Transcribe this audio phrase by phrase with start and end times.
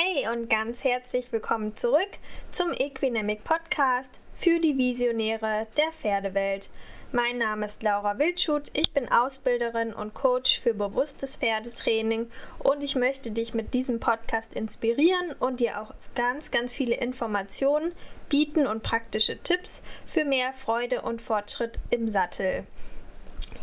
[0.00, 2.10] Hey und ganz herzlich willkommen zurück
[2.52, 6.70] zum Equinemic Podcast für die Visionäre der Pferdewelt.
[7.10, 12.30] Mein Name ist Laura Wildschut, ich bin Ausbilderin und Coach für bewusstes Pferdetraining
[12.60, 17.92] und ich möchte dich mit diesem Podcast inspirieren und dir auch ganz, ganz viele Informationen
[18.28, 22.64] bieten und praktische Tipps für mehr Freude und Fortschritt im Sattel.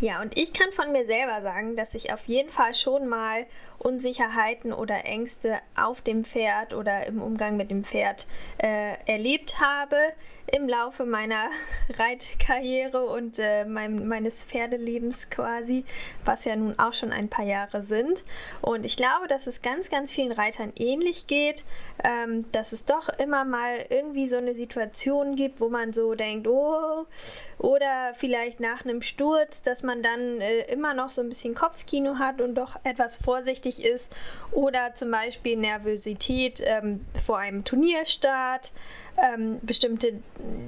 [0.01, 3.45] Ja, und ich kann von mir selber sagen, dass ich auf jeden Fall schon mal
[3.79, 8.27] Unsicherheiten oder Ängste auf dem Pferd oder im Umgang mit dem Pferd
[8.57, 9.97] äh, erlebt habe
[10.47, 11.49] im Laufe meiner
[11.97, 15.85] Reitkarriere und äh, mein, meines Pferdelebens quasi,
[16.23, 18.23] was ja nun auch schon ein paar Jahre sind.
[18.61, 21.65] Und ich glaube, dass es ganz, ganz vielen Reitern ähnlich geht,
[22.03, 26.47] ähm, dass es doch immer mal irgendwie so eine Situation gibt, wo man so denkt,
[26.47, 27.05] oh,
[27.57, 32.19] oder vielleicht nach einem Sturz, dass man dann äh, immer noch so ein bisschen Kopfkino
[32.19, 34.15] hat und doch etwas vorsichtig ist,
[34.51, 38.71] oder zum Beispiel Nervosität ähm, vor einem Turnierstart
[39.17, 40.21] ähm, bestimmte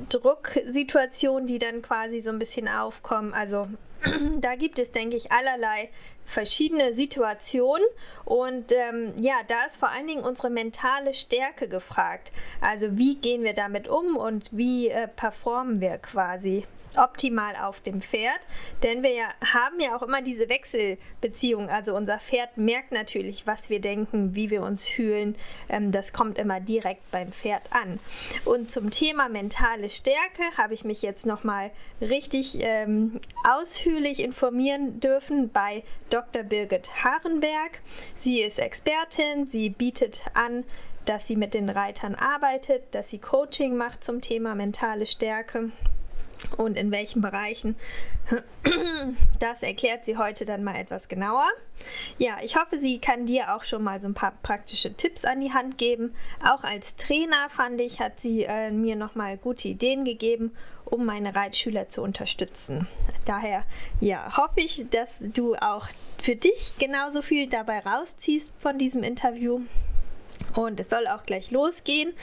[0.09, 3.33] Drucksituationen, die dann quasi so ein bisschen aufkommen.
[3.33, 3.67] Also
[4.37, 5.89] da gibt es, denke ich, allerlei
[6.25, 7.85] verschiedene Situationen
[8.25, 12.31] und ähm, ja, da ist vor allen Dingen unsere mentale Stärke gefragt.
[12.59, 16.65] Also wie gehen wir damit um und wie äh, performen wir quasi
[16.97, 18.39] optimal auf dem Pferd,
[18.83, 21.69] denn wir haben ja auch immer diese Wechselbeziehung.
[21.69, 25.35] Also unser Pferd merkt natürlich, was wir denken, wie wir uns fühlen.
[25.69, 27.99] Ähm, das kommt immer direkt beim Pferd an.
[28.45, 35.49] Und zum Thema mentale Stärke habe ich mich jetzt nochmal richtig ähm, ausführlich informieren dürfen
[35.49, 36.43] bei Dr.
[36.43, 37.81] Birgit Harenberg.
[38.15, 40.63] Sie ist Expertin, sie bietet an,
[41.05, 45.71] dass sie mit den Reitern arbeitet, dass sie Coaching macht zum Thema mentale Stärke
[46.57, 47.75] und in welchen Bereichen.
[49.39, 51.47] Das erklärt sie heute dann mal etwas genauer.
[52.17, 55.39] Ja, ich hoffe, sie kann dir auch schon mal so ein paar praktische Tipps an
[55.39, 56.15] die Hand geben.
[56.43, 61.05] Auch als Trainer fand ich, hat sie äh, mir noch mal gute Ideen gegeben, um
[61.05, 62.87] meine Reitschüler zu unterstützen.
[63.25, 63.63] Daher,
[63.99, 65.87] ja, hoffe ich, dass du auch
[66.21, 69.61] für dich genauso viel dabei rausziehst von diesem Interview.
[70.55, 72.13] Und es soll auch gleich losgehen.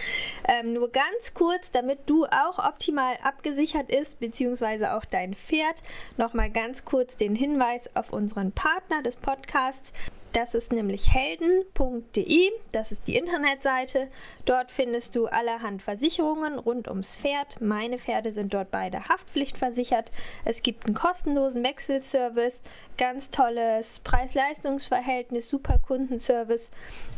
[0.48, 5.82] Ähm, nur ganz kurz, damit du auch optimal abgesichert ist, beziehungsweise auch dein Pferd,
[6.16, 9.92] nochmal ganz kurz den Hinweis auf unseren Partner des Podcasts.
[10.34, 14.08] Das ist nämlich helden.de, das ist die Internetseite.
[14.44, 17.60] Dort findest du allerhand Versicherungen rund ums Pferd.
[17.60, 20.10] Meine Pferde sind dort beide haftpflichtversichert.
[20.44, 22.62] Es gibt einen kostenlosen Wechselservice,
[22.98, 26.68] ganz tolles Preis-Leistungs-Verhältnis, super Kundenservice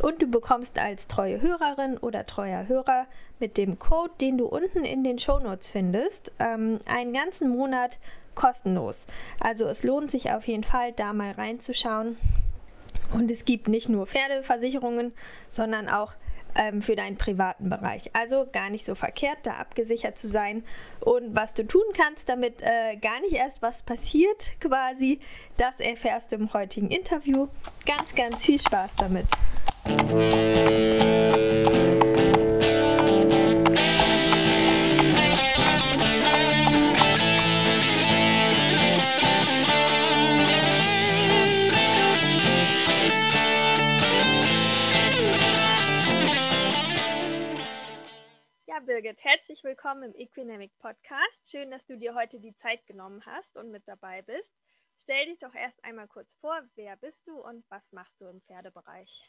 [0.02, 3.06] und du bekommst als treue Hörerin oder treuer Hörer
[3.38, 7.98] mit dem Code, den du unten in den Shownotes findest, ähm, einen ganzen Monat
[8.34, 9.06] kostenlos.
[9.40, 12.18] Also es lohnt sich auf jeden Fall, da mal reinzuschauen.
[13.12, 15.12] Und es gibt nicht nur Pferdeversicherungen,
[15.48, 16.14] sondern auch
[16.56, 18.10] ähm, für deinen privaten Bereich.
[18.14, 20.64] Also gar nicht so verkehrt, da abgesichert zu sein.
[21.00, 25.20] Und was du tun kannst, damit äh, gar nicht erst was passiert, quasi,
[25.56, 27.48] das erfährst du im heutigen Interview.
[27.84, 29.26] Ganz, ganz viel Spaß damit.
[48.86, 51.50] Birgit, herzlich willkommen im Equinamic Podcast.
[51.50, 54.52] Schön, dass du dir heute die Zeit genommen hast und mit dabei bist.
[54.96, 58.40] Stell dich doch erst einmal kurz vor, wer bist du und was machst du im
[58.42, 59.28] Pferdebereich?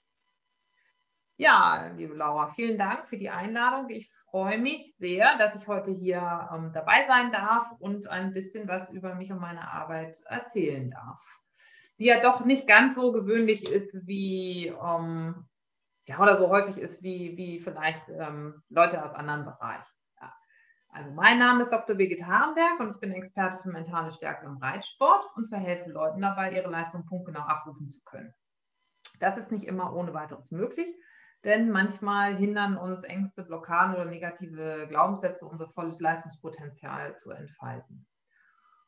[1.37, 3.89] Ja, liebe Laura, vielen Dank für die Einladung.
[3.89, 8.67] Ich freue mich sehr, dass ich heute hier ähm, dabei sein darf und ein bisschen
[8.67, 11.25] was über mich und meine Arbeit erzählen darf.
[11.97, 15.46] Die ja doch nicht ganz so gewöhnlich ist wie ähm,
[16.07, 19.91] ja, oder so häufig ist wie, wie vielleicht ähm, Leute aus anderen Bereichen.
[20.89, 21.95] Also mein Name ist Dr.
[21.95, 26.51] Birgit Harenberg und ich bin Experte für mentale Stärke im Reitsport und verhelfe Leuten dabei,
[26.51, 28.33] ihre Leistung punktgenau abrufen zu können.
[29.19, 30.89] Das ist nicht immer ohne weiteres möglich,
[31.43, 38.07] denn manchmal hindern uns Ängste, Blockaden oder negative Glaubenssätze, unser volles Leistungspotenzial zu entfalten.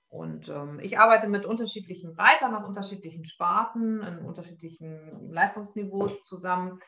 [0.07, 6.79] Und ähm, ich arbeite mit unterschiedlichen Reitern aus unterschiedlichen Sparten, in unterschiedlichen Leistungsniveaus zusammen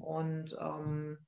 [0.00, 1.18] und ähm,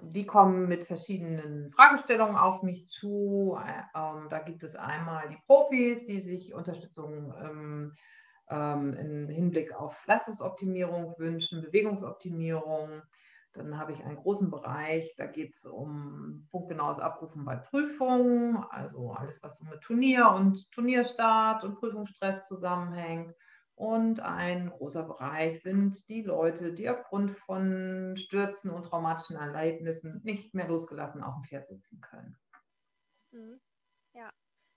[0.00, 3.58] die kommen mit verschiedenen Fragestellungen auf mich zu.
[3.94, 7.92] Ähm, da gibt es einmal die Profis, die sich Unterstützung ähm,
[8.50, 13.02] ähm, im Hinblick auf Leistungsoptimierung wünschen, Bewegungsoptimierung.
[13.52, 19.12] Dann habe ich einen großen Bereich, da geht es um punktgenaues Abrufen bei Prüfungen, also
[19.12, 23.34] alles, was so mit Turnier und Turnierstart und Prüfungsstress zusammenhängt
[23.82, 30.54] Und ein großer Bereich sind die Leute, die aufgrund von Stürzen und traumatischen Erlebnissen nicht
[30.54, 32.38] mehr losgelassen auf dem Pferd sitzen können.
[33.32, 33.60] Mhm.
[34.14, 34.32] Ja.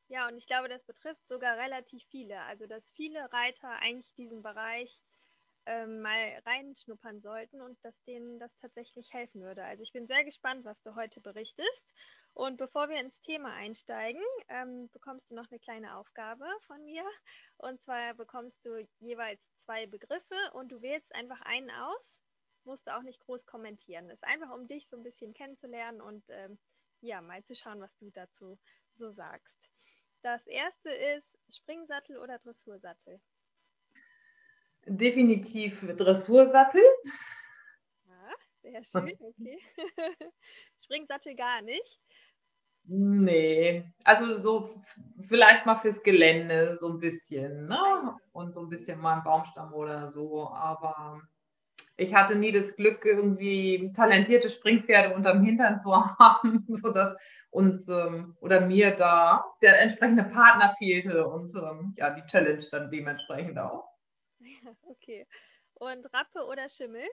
[0.10, 2.42] Ja, und ich glaube, das betrifft sogar relativ viele.
[2.44, 5.04] Also, dass viele Reiter eigentlich diesen Bereich
[5.66, 9.64] ähm, mal reinschnuppern sollten und dass denen das tatsächlich helfen würde.
[9.64, 11.94] Also ich bin sehr gespannt, was du heute berichtest.
[12.34, 17.04] Und bevor wir ins Thema einsteigen, ähm, bekommst du noch eine kleine Aufgabe von mir.
[17.58, 22.20] Und zwar bekommst du jeweils zwei Begriffe und du wählst einfach einen aus.
[22.66, 24.08] Musst du auch nicht groß kommentieren.
[24.10, 26.60] Das ist einfach, um dich so ein bisschen kennenzulernen und ähm,
[27.02, 28.60] ja, mal zu schauen, was du dazu
[28.96, 29.58] so sagst.
[30.22, 33.22] Das erste ist Springsattel oder Dressursattel?
[34.86, 36.82] Definitiv Dressursattel.
[38.06, 39.60] Ja, sehr schön, okay.
[40.78, 42.00] Springsattel gar nicht.
[42.88, 44.84] Nee, also so
[45.28, 48.16] vielleicht mal fürs Gelände so ein bisschen, ne?
[48.32, 50.50] Und so ein bisschen mal ein Baumstamm oder so.
[50.52, 51.20] Aber
[51.98, 57.18] ich hatte nie das Glück, irgendwie talentierte Springpferde unterm Hintern zu haben, sodass
[57.50, 62.92] uns ähm, oder mir da der entsprechende Partner fehlte und ähm, ja, die Challenge dann
[62.92, 63.95] dementsprechend auch.
[64.84, 65.28] okay.
[65.76, 67.08] Und Rappe oder Schimmel?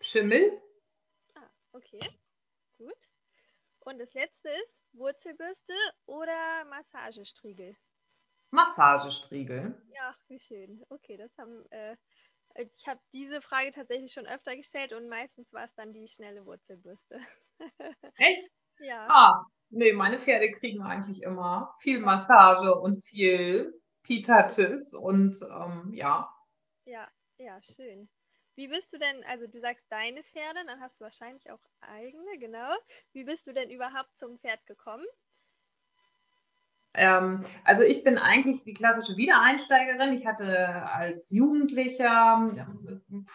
[0.00, 0.60] Schimmel.
[1.34, 2.00] Ah, okay.
[2.78, 3.08] Gut.
[3.80, 5.74] Und das letzte ist Wurzelbürste
[6.06, 7.76] oder Massagestriegel?
[8.50, 9.80] Massagestriegel.
[9.94, 10.84] Ja, wie schön.
[10.88, 11.96] Okay, das haben äh,
[12.56, 16.44] ich habe diese Frage tatsächlich schon öfter gestellt und meistens war es dann die schnelle
[16.44, 17.20] Wurzelbürste.
[18.16, 18.50] Echt?
[18.80, 19.06] Ja.
[19.08, 23.74] Ah, nee, meine Pferde kriegen eigentlich immer viel Massage und viel
[24.04, 26.28] P-Touches und ähm, ja.
[26.84, 27.08] Ja,
[27.38, 28.08] ja, schön.
[28.54, 32.38] Wie bist du denn, also du sagst deine Pferde, dann hast du wahrscheinlich auch eigene,
[32.38, 32.74] genau.
[33.12, 35.06] Wie bist du denn überhaupt zum Pferd gekommen?
[36.94, 40.12] Ähm, also ich bin eigentlich die klassische Wiedereinsteigerin.
[40.12, 42.52] Ich hatte als Jugendlicher,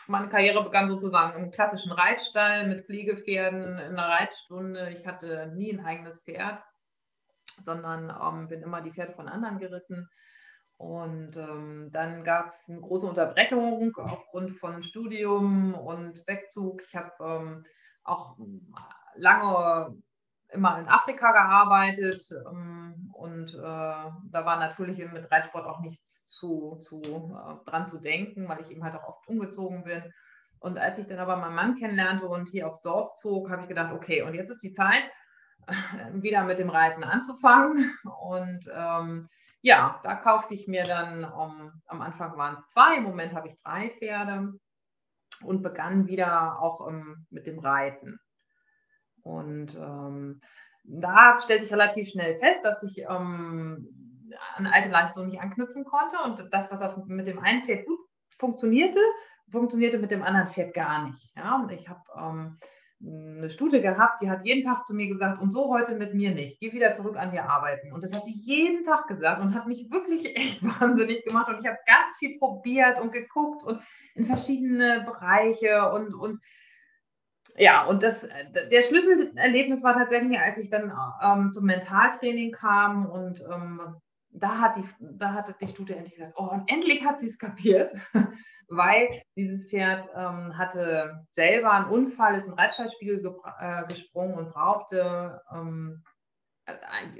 [0.08, 4.92] meine Karriere begann sozusagen im klassischen Reitstall mit Pflegepferden in der Reitstunde.
[4.92, 6.62] Ich hatte nie ein eigenes Pferd,
[7.64, 10.08] sondern ähm, bin immer die Pferde von anderen geritten.
[10.78, 16.84] Und ähm, dann gab es eine große Unterbrechung aufgrund von Studium und Wegzug.
[16.84, 17.66] Ich habe ähm,
[18.04, 18.38] auch
[19.16, 19.98] lange
[20.50, 26.80] immer in Afrika gearbeitet ähm, und äh, da war natürlich mit Reitsport auch nichts zu,
[26.82, 30.14] zu äh, dran zu denken, weil ich eben halt auch oft umgezogen bin.
[30.60, 33.68] Und als ich dann aber meinen Mann kennenlernte und hier aufs Dorf zog, habe ich
[33.68, 35.04] gedacht, okay, und jetzt ist die Zeit,
[36.14, 37.96] wieder mit dem Reiten anzufangen.
[38.04, 39.28] Und ähm,
[39.62, 43.48] ja, da kaufte ich mir dann, um, am Anfang waren es zwei, im Moment habe
[43.48, 44.54] ich drei Pferde
[45.44, 48.20] und begann wieder auch um, ähm, mit dem Reiten.
[49.28, 50.42] Und ähm,
[50.84, 53.88] da stellte ich relativ schnell fest, dass ich ähm,
[54.56, 58.00] an alte Leistungen nicht anknüpfen konnte und das, was auf, mit dem einen Pferd gut
[58.38, 59.00] funktionierte,
[59.52, 61.36] funktionierte mit dem anderen Pferd gar nicht.
[61.36, 61.56] Ja?
[61.62, 62.58] Und ich habe ähm,
[63.00, 66.32] eine Stute gehabt, die hat jeden Tag zu mir gesagt, und so heute mit mir
[66.32, 66.60] nicht.
[66.60, 67.94] Geh wieder zurück an dir arbeiten.
[67.94, 71.50] Und das hat sie jeden Tag gesagt und hat mich wirklich echt wahnsinnig gemacht.
[71.50, 73.82] Und ich habe ganz viel probiert und geguckt und
[74.16, 76.42] in verschiedene Bereiche und, und
[77.58, 78.30] ja, und das,
[78.72, 80.94] der Schlüsselerlebnis war tatsächlich, als ich dann
[81.24, 83.98] ähm, zum Mentaltraining kam und ähm,
[84.30, 87.40] da hat die, da hat die Stute endlich gesagt, oh, und endlich hat sie es
[87.40, 87.96] kapiert,
[88.70, 94.52] weil dieses Pferd ähm, hatte selber einen Unfall, ist in den Reitschallspiegel äh, gesprungen und
[94.52, 96.04] brauchte ähm,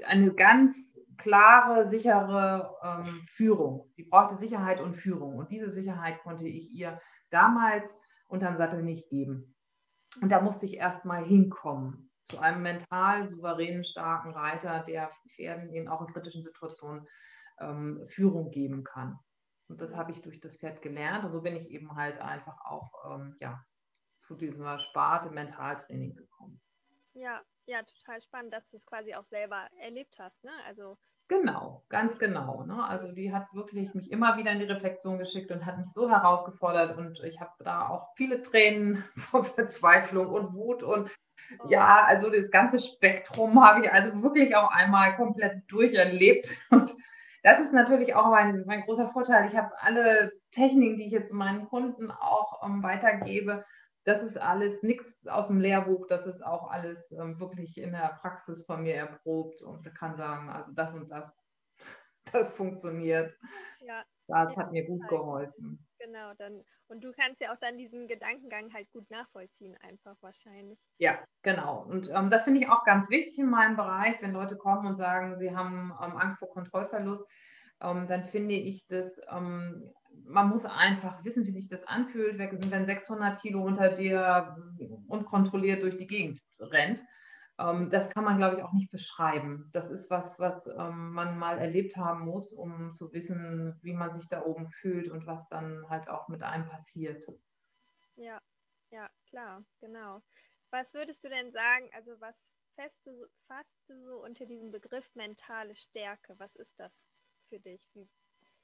[0.06, 3.90] eine ganz klare, sichere ähm, Führung.
[3.96, 9.08] Die brauchte Sicherheit und Führung und diese Sicherheit konnte ich ihr damals unterm Sattel nicht
[9.08, 9.54] geben.
[10.20, 15.88] Und da musste ich erstmal hinkommen zu einem mental souveränen, starken Reiter, der Pferden in
[15.88, 17.06] auch in kritischen Situationen
[17.60, 19.18] ähm, Führung geben kann.
[19.68, 21.24] Und das habe ich durch das Pferd gelernt.
[21.24, 23.62] Und so bin ich eben halt einfach auch ähm, ja,
[24.16, 26.60] zu dieser Sparte Mentaltraining gekommen.
[27.14, 30.42] Ja, ja, total spannend, dass du es quasi auch selber erlebt hast.
[30.44, 30.52] Ne?
[30.66, 30.98] Also
[31.28, 32.64] Genau, ganz genau.
[32.64, 32.82] Ne?
[32.82, 36.10] Also die hat wirklich mich immer wieder in die Reflexion geschickt und hat mich so
[36.10, 41.10] herausgefordert und ich habe da auch viele Tränen von Verzweiflung und Wut und
[41.68, 46.94] ja, also das ganze Spektrum habe ich also wirklich auch einmal komplett durcherlebt und
[47.42, 49.46] das ist natürlich auch mein, mein großer Vorteil.
[49.46, 53.64] Ich habe alle Techniken, die ich jetzt meinen Kunden auch ähm, weitergebe,
[54.04, 58.16] das ist alles nichts aus dem Lehrbuch, das ist auch alles ähm, wirklich in der
[58.20, 61.38] Praxis von mir erprobt und ich kann sagen, also das und das,
[62.32, 63.36] das funktioniert.
[63.80, 64.04] Ja.
[64.28, 65.86] Das hat mir gut geholfen.
[65.98, 70.78] Genau, dann und du kannst ja auch dann diesen Gedankengang halt gut nachvollziehen, einfach wahrscheinlich.
[70.96, 71.82] Ja, genau.
[71.82, 74.96] Und ähm, das finde ich auch ganz wichtig in meinem Bereich, wenn Leute kommen und
[74.96, 77.30] sagen, sie haben ähm, Angst vor Kontrollverlust,
[77.82, 79.92] ähm, dann finde ich das, ähm,
[80.28, 84.56] man muss einfach wissen, wie sich das anfühlt, wenn 600 Kilo unter dir
[85.08, 87.02] unkontrolliert durch die Gegend rennt
[87.58, 89.68] ähm, das kann man, glaube ich, auch nicht beschreiben.
[89.72, 94.12] Das ist was, was ähm, man mal erlebt haben muss, um zu wissen, wie man
[94.12, 97.26] sich da oben fühlt und was dann halt auch mit einem passiert.
[98.16, 98.40] Ja,
[98.90, 100.22] ja, klar, genau.
[100.70, 105.12] Was würdest du denn sagen, also was fasst du, fasst du so unter diesem Begriff
[105.14, 106.34] mentale Stärke?
[106.38, 107.08] Was ist das
[107.48, 107.90] für dich?
[107.94, 108.08] Wie,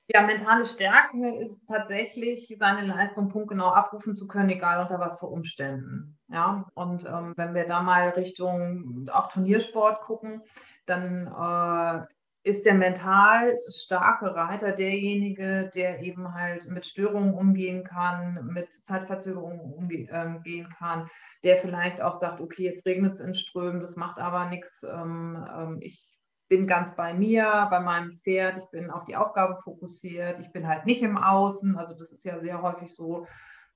[0.06, 5.26] ja, mentale Stärke ist tatsächlich, seine Leistung punktgenau abrufen zu können, egal unter was für
[5.26, 6.18] Umständen.
[6.28, 10.42] Ja, und ähm, wenn wir da mal Richtung auch Turniersport gucken,
[10.87, 12.06] dann äh,
[12.46, 19.61] ist der mental starke Reiter derjenige, der eben halt mit Störungen umgehen kann, mit Zeitverzögerungen
[19.61, 21.08] umgehen ähm, kann,
[21.42, 25.42] der vielleicht auch sagt, okay, jetzt regnet es in Strömen, das macht aber nichts, ähm,
[25.56, 26.13] ähm, ich
[26.48, 30.68] bin ganz bei mir, bei meinem Pferd, ich bin auf die Aufgabe fokussiert, ich bin
[30.68, 31.76] halt nicht im Außen.
[31.76, 33.26] Also das ist ja sehr häufig so,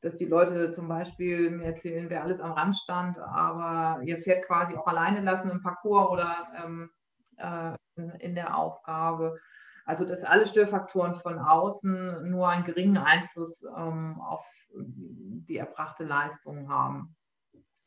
[0.00, 4.44] dass die Leute zum Beispiel mir erzählen, wer alles am Rand stand, aber ihr Pferd
[4.44, 6.90] quasi auch alleine lassen im Parcours oder ähm,
[7.37, 7.72] äh,
[8.20, 9.38] in, der Aufgabe.
[9.84, 14.44] Also dass alle Störfaktoren von außen nur einen geringen Einfluss ähm, auf
[14.75, 17.16] die erbrachte Leistung haben.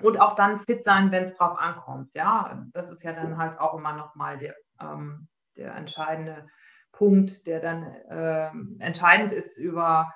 [0.01, 2.09] Und auch dann fit sein, wenn es drauf ankommt.
[2.15, 6.47] Ja, das ist ja dann halt auch immer nochmal der ähm, der entscheidende
[6.91, 10.13] Punkt, der dann äh, entscheidend ist über,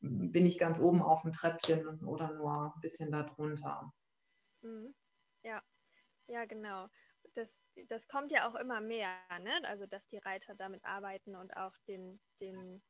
[0.00, 3.92] bin ich ganz oben auf dem Treppchen oder nur ein bisschen darunter.
[4.62, 4.94] Mhm.
[5.42, 5.62] Ja,
[6.26, 6.88] ja, genau.
[7.34, 7.48] Das,
[7.88, 9.52] das kommt ja auch immer mehr, ne?
[9.64, 12.82] also dass die Reiter damit arbeiten und auch den, den,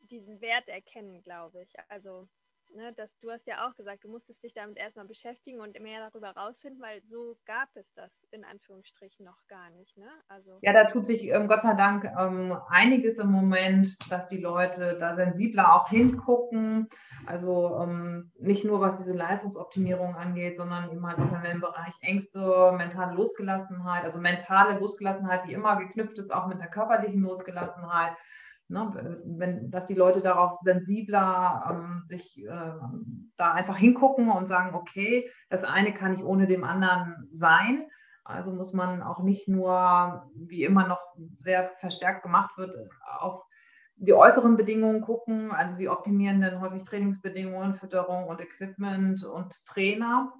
[0.00, 1.72] diesen Wert erkennen, glaube ich.
[1.88, 2.28] Also
[2.74, 6.08] ne, dass du hast ja auch gesagt, du musstest dich damit erstmal beschäftigen und mehr
[6.08, 9.96] darüber rausfinden, weil so gab es das in Anführungsstrichen noch gar nicht.
[9.96, 10.08] Ne?
[10.28, 14.40] Also ja, da tut sich ähm, Gott sei Dank ähm, einiges im Moment, dass die
[14.40, 16.88] Leute da sensibler auch hingucken.
[17.26, 23.14] Also ähm, nicht nur was diese Leistungsoptimierung angeht, sondern eben halt im Bereich Ängste, mentale
[23.14, 28.12] Losgelassenheit, also mentale Losgelassenheit, die immer geknüpft ist, auch mit einer körperlichen Losgelassenheit
[28.70, 32.72] Ne, wenn, dass die Leute darauf sensibler ähm, sich äh,
[33.38, 37.86] da einfach hingucken und sagen, okay, das eine kann ich ohne dem anderen sein.
[38.24, 41.00] Also muss man auch nicht nur, wie immer noch
[41.38, 42.76] sehr verstärkt gemacht wird,
[43.18, 43.42] auf
[43.96, 45.50] die äußeren Bedingungen gucken.
[45.50, 50.34] Also sie optimieren dann häufig Trainingsbedingungen, Fütterung und Equipment und Trainer.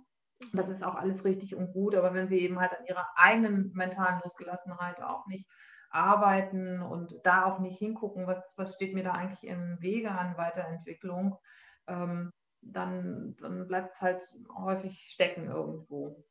[0.53, 3.73] Das ist auch alles richtig und gut, aber wenn sie eben halt an ihrer eigenen
[3.73, 5.49] mentalen Losgelassenheit auch nicht
[5.91, 10.37] arbeiten und da auch nicht hingucken, was, was steht mir da eigentlich im Wege an
[10.37, 11.39] Weiterentwicklung,
[11.87, 14.25] ähm, dann, dann bleibt es halt
[14.57, 16.25] häufig stecken irgendwo.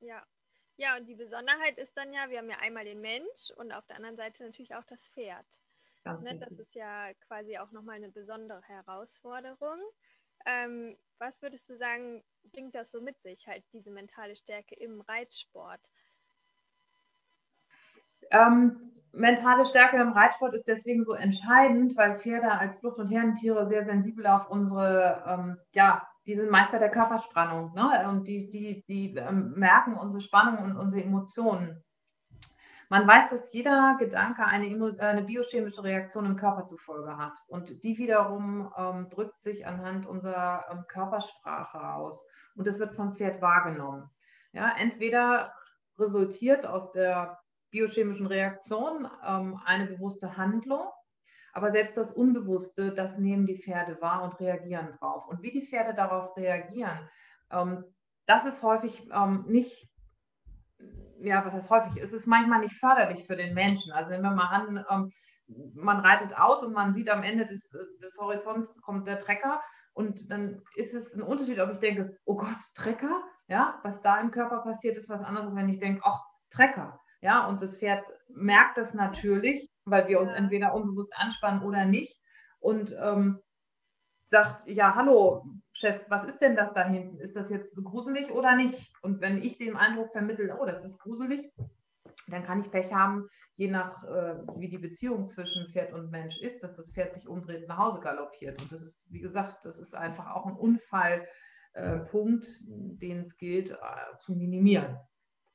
[0.00, 0.24] Ja.
[0.76, 3.86] Ja, und die Besonderheit ist dann ja, wir haben ja einmal den Mensch und auf
[3.86, 5.46] der anderen Seite natürlich auch das Pferd.
[6.20, 9.78] Ne, das ist ja quasi auch nochmal eine besondere Herausforderung.
[10.44, 15.00] Ähm, was würdest du sagen, bringt das so mit sich, halt diese mentale Stärke im
[15.00, 15.90] Reitsport?
[18.30, 23.66] Ähm, mentale Stärke im Reitsport ist deswegen so entscheidend, weil Pferde als Flucht- und Herdentiere
[23.68, 27.74] sehr sensibel auf unsere, ähm, ja, die sind Meister der Körperspannung.
[27.74, 28.08] Ne?
[28.08, 31.82] Und die, die, die ähm, merken unsere Spannung und unsere Emotionen.
[32.90, 37.32] Man weiß, dass jeder Gedanke eine, eine biochemische Reaktion im Körper zufolge hat.
[37.48, 42.24] Und die wiederum ähm, drückt sich anhand unserer ähm, Körpersprache aus.
[42.56, 44.10] Und das wird vom Pferd wahrgenommen.
[44.52, 45.52] Ja, entweder
[45.98, 47.38] resultiert aus der
[47.74, 50.86] biochemischen Reaktion ähm, eine bewusste Handlung.
[51.52, 55.26] Aber selbst das Unbewusste, das nehmen die Pferde wahr und reagieren drauf.
[55.28, 56.98] Und wie die Pferde darauf reagieren,
[57.50, 57.84] ähm,
[58.26, 59.88] das ist häufig ähm, nicht,
[61.18, 63.92] ja, was heißt häufig, es ist manchmal nicht förderlich für den Menschen.
[63.92, 65.10] Also nehmen wir mal an, ähm,
[65.74, 67.68] man reitet aus und man sieht am Ende des,
[68.02, 69.60] des Horizonts kommt der Trecker
[69.94, 74.20] und dann ist es ein Unterschied, ob ich denke, oh Gott, Trecker, ja, was da
[74.20, 77.00] im Körper passiert, ist was anderes, wenn ich denke, ach, Trecker.
[77.24, 82.20] Ja, und das Pferd merkt das natürlich, weil wir uns entweder unbewusst anspannen oder nicht.
[82.60, 83.40] Und ähm,
[84.30, 87.18] sagt, ja, hallo, Chef, was ist denn das da hinten?
[87.18, 88.78] Ist das jetzt gruselig oder nicht?
[89.00, 91.50] Und wenn ich den Eindruck vermittle, oh, das ist gruselig,
[92.26, 93.26] dann kann ich Pech haben,
[93.56, 97.26] je nach äh, wie die Beziehung zwischen Pferd und Mensch ist, dass das Pferd sich
[97.26, 98.60] umdreht und nach Hause galoppiert.
[98.60, 101.26] Und das ist, wie gesagt, das ist einfach auch ein Unfallpunkt,
[101.74, 104.98] äh, den es gilt äh, zu minimieren.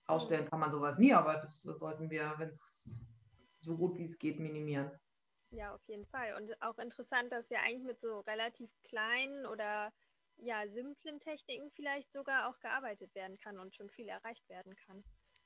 [0.10, 3.06] Ausstellen kann man sowas nie, aber das sollten wir, wenn es
[3.62, 4.92] so gut wie es geht, minimieren.
[5.51, 6.36] Ja, auf jeden Fall.
[6.36, 9.92] Und auch interessant, dass ja eigentlich mit so relativ kleinen oder
[10.38, 15.04] ja, simplen Techniken vielleicht sogar auch gearbeitet werden kann und schon viel erreicht werden kann.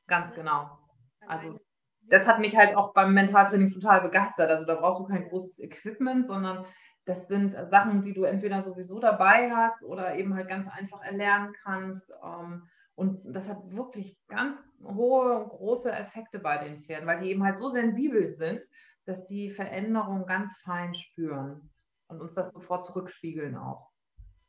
[0.08, 0.36] Ganz ne?
[0.36, 0.78] genau.
[1.26, 1.60] Also
[2.02, 4.50] das hat mich halt auch beim Mentaltraining total begeistert.
[4.50, 6.66] Also da brauchst du kein großes Equipment, sondern
[7.06, 11.54] das sind Sachen, die du entweder sowieso dabei hast oder eben halt ganz einfach erlernen
[11.64, 12.14] kannst.
[12.24, 17.44] Ähm, und das hat wirklich ganz hohe, große Effekte bei den Pferden, weil die eben
[17.44, 18.62] halt so sensibel sind,
[19.06, 21.72] dass die Veränderungen ganz fein spüren
[22.08, 23.92] und uns das sofort zurückspiegeln auch.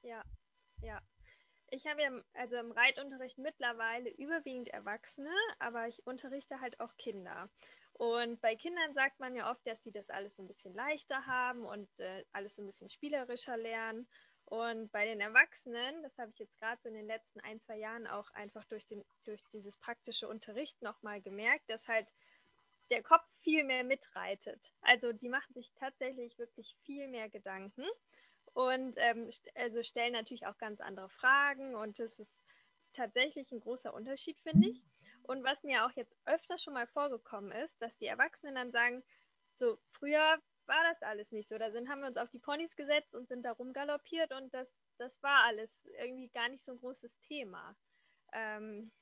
[0.02, 0.22] Ja,
[0.82, 1.00] ja.
[1.70, 7.48] Ich habe ja also im Reitunterricht mittlerweile überwiegend Erwachsene, aber ich unterrichte halt auch Kinder.
[7.94, 11.26] Und bei Kindern sagt man ja oft, dass sie das alles so ein bisschen leichter
[11.26, 14.08] haben und äh, alles so ein bisschen spielerischer lernen.
[14.54, 17.76] Und bei den Erwachsenen, das habe ich jetzt gerade so in den letzten ein, zwei
[17.76, 22.06] Jahren auch einfach durch, den, durch dieses praktische Unterricht nochmal gemerkt, dass halt
[22.92, 24.72] der Kopf viel mehr mitreitet.
[24.82, 27.84] Also die machen sich tatsächlich wirklich viel mehr Gedanken
[28.52, 32.30] und ähm, st also stellen natürlich auch ganz andere Fragen und das ist
[32.92, 34.84] tatsächlich ein großer Unterschied, finde ich.
[35.24, 39.02] Und was mir auch jetzt öfter schon mal vorgekommen ist, dass die Erwachsenen dann sagen,
[39.58, 41.58] so früher war das alles nicht so.
[41.58, 44.72] Da sind, haben wir uns auf die Ponys gesetzt und sind da rumgaloppiert und das,
[44.98, 47.76] das war alles irgendwie gar nicht so ein großes Thema.
[48.32, 48.92] Ähm,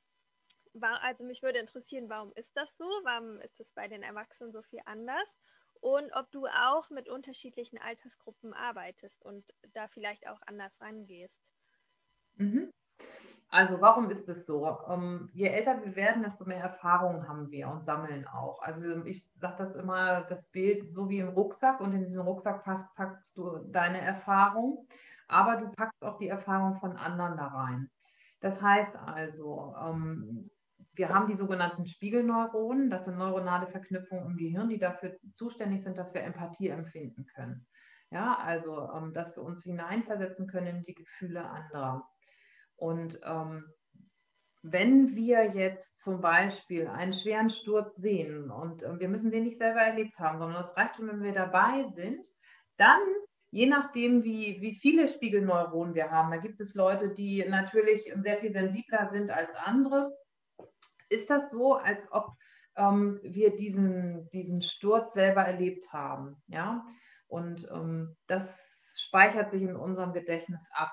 [0.74, 2.84] war, also mich würde interessieren, warum ist das so?
[3.04, 5.36] Warum ist es bei den Erwachsenen so viel anders?
[5.80, 11.42] Und ob du auch mit unterschiedlichen Altersgruppen arbeitest und da vielleicht auch anders rangehst.
[12.36, 12.72] Mhm.
[13.52, 14.78] Also warum ist es so?
[14.88, 18.62] Ähm, je älter wir werden, desto mehr Erfahrungen haben wir und sammeln auch.
[18.62, 22.64] Also ich sage das immer, das Bild so wie im Rucksack und in diesen Rucksack
[22.64, 24.88] packst, packst du deine Erfahrung,
[25.28, 27.90] aber du packst auch die Erfahrung von anderen da rein.
[28.40, 30.48] Das heißt also, ähm,
[30.94, 35.98] wir haben die sogenannten Spiegelneuronen, das sind neuronale Verknüpfungen im Gehirn, die dafür zuständig sind,
[35.98, 37.66] dass wir Empathie empfinden können.
[38.08, 42.08] Ja, also ähm, dass wir uns hineinversetzen können in die Gefühle anderer.
[42.82, 43.72] Und ähm,
[44.62, 49.58] wenn wir jetzt zum Beispiel einen schweren Sturz sehen und äh, wir müssen den nicht
[49.58, 52.26] selber erlebt haben, sondern es reicht schon, wenn wir dabei sind,
[52.78, 52.98] dann,
[53.52, 58.38] je nachdem, wie, wie viele Spiegelneuronen wir haben, da gibt es Leute, die natürlich sehr
[58.38, 60.12] viel sensibler sind als andere,
[61.08, 62.32] ist das so, als ob
[62.74, 66.42] ähm, wir diesen, diesen Sturz selber erlebt haben.
[66.48, 66.84] Ja?
[67.28, 70.92] Und ähm, das speichert sich in unserem Gedächtnis ab.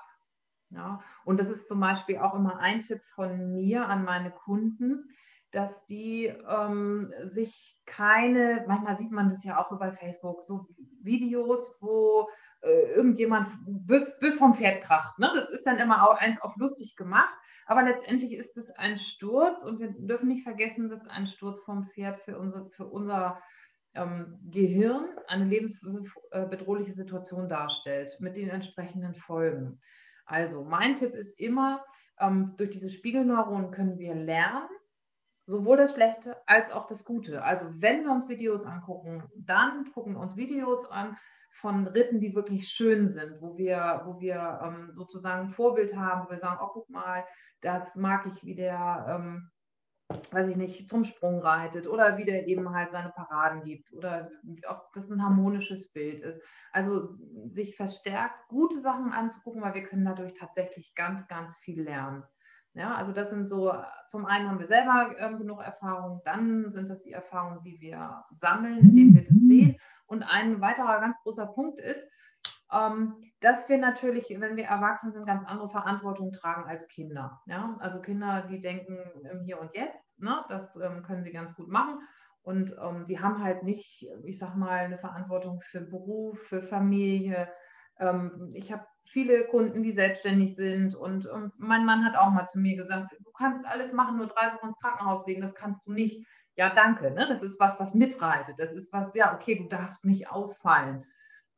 [0.70, 5.10] Ja, und das ist zum Beispiel auch immer ein Tipp von mir an meine Kunden,
[5.50, 10.68] dass die ähm, sich keine, manchmal sieht man das ja auch so bei Facebook, so
[11.02, 12.28] Videos, wo
[12.62, 15.18] äh, irgendjemand bis, bis vom Pferd kracht.
[15.18, 15.30] Ne?
[15.34, 17.34] Das ist dann immer auch eins auf lustig gemacht,
[17.66, 21.88] aber letztendlich ist es ein Sturz und wir dürfen nicht vergessen, dass ein Sturz vom
[21.88, 23.42] Pferd für unser, für unser
[23.94, 29.80] ähm, Gehirn eine lebensbedrohliche Situation darstellt mit den entsprechenden Folgen.
[30.30, 31.84] Also mein Tipp ist immer,
[32.20, 34.68] ähm, durch diese Spiegelneuronen können wir lernen,
[35.46, 37.42] sowohl das Schlechte als auch das Gute.
[37.42, 41.16] Also wenn wir uns Videos angucken, dann gucken wir uns Videos an
[41.54, 46.26] von Ritten, die wirklich schön sind, wo wir, wo wir ähm, sozusagen ein Vorbild haben,
[46.26, 47.24] wo wir sagen, oh guck mal,
[47.60, 49.50] das mag ich, wie der ähm,
[50.30, 54.30] weiß ich nicht, zum Sprung reitet oder wie der eben halt seine Paraden gibt oder
[54.68, 56.40] ob das ein harmonisches Bild ist.
[56.72, 57.16] Also
[57.52, 62.24] sich verstärkt gute Sachen anzugucken, weil wir können dadurch tatsächlich ganz, ganz viel lernen.
[62.74, 63.74] Ja, also das sind so,
[64.08, 68.24] zum einen haben wir selber ähm, genug Erfahrung, dann sind das die Erfahrungen, die wir
[68.30, 69.76] sammeln, indem wir das sehen.
[70.06, 72.10] Und ein weiterer ganz großer Punkt ist,
[73.40, 77.40] dass wir natürlich, wenn wir erwachsen sind, ganz andere Verantwortung tragen als Kinder.
[77.46, 77.76] Ja?
[77.80, 78.98] Also Kinder, die denken
[79.44, 80.44] Hier und Jetzt, ne?
[80.48, 81.98] das ähm, können sie ganz gut machen.
[82.42, 87.48] Und ähm, die haben halt nicht, ich sag mal, eine Verantwortung für Beruf, für Familie.
[87.98, 90.94] Ähm, ich habe viele Kunden, die selbstständig sind.
[90.94, 94.26] Und, und mein Mann hat auch mal zu mir gesagt, du kannst alles machen, nur
[94.26, 96.26] drei Wochen ins Krankenhaus legen, das kannst du nicht.
[96.56, 97.10] Ja, danke.
[97.10, 97.26] Ne?
[97.28, 98.58] Das ist was, was mitreitet.
[98.58, 101.04] Das ist was, ja, okay, du darfst nicht ausfallen.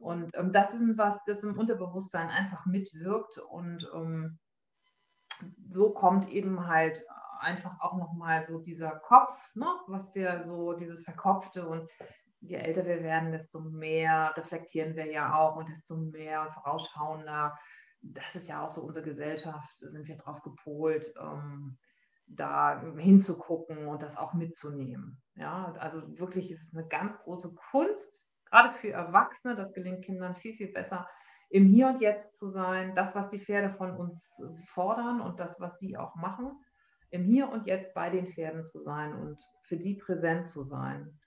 [0.02, 4.38] Und ähm, das ist was, das im Unterbewusstsein einfach mitwirkt und ähm,
[5.70, 7.04] so kommt eben halt
[7.40, 11.88] einfach auch nochmal so dieser Kopf, ne, was wir so, dieses Verkopfte und
[12.40, 17.56] je älter wir werden, desto mehr reflektieren wir ja auch und desto mehr vorausschauender.
[18.00, 21.78] Das ist ja auch so unsere Gesellschaft, sind wir drauf gepolt, ähm,
[22.26, 25.22] da hinzugucken und das auch mitzunehmen.
[25.34, 28.21] Ja, also wirklich ist es eine ganz große Kunst,
[28.52, 31.08] gerade für Erwachsene, das gelingt Kindern viel, viel besser,
[31.48, 35.58] im Hier und Jetzt zu sein, das, was die Pferde von uns fordern und das,
[35.58, 36.62] was die auch machen,
[37.10, 41.18] im Hier und Jetzt bei den Pferden zu sein und für die präsent zu sein.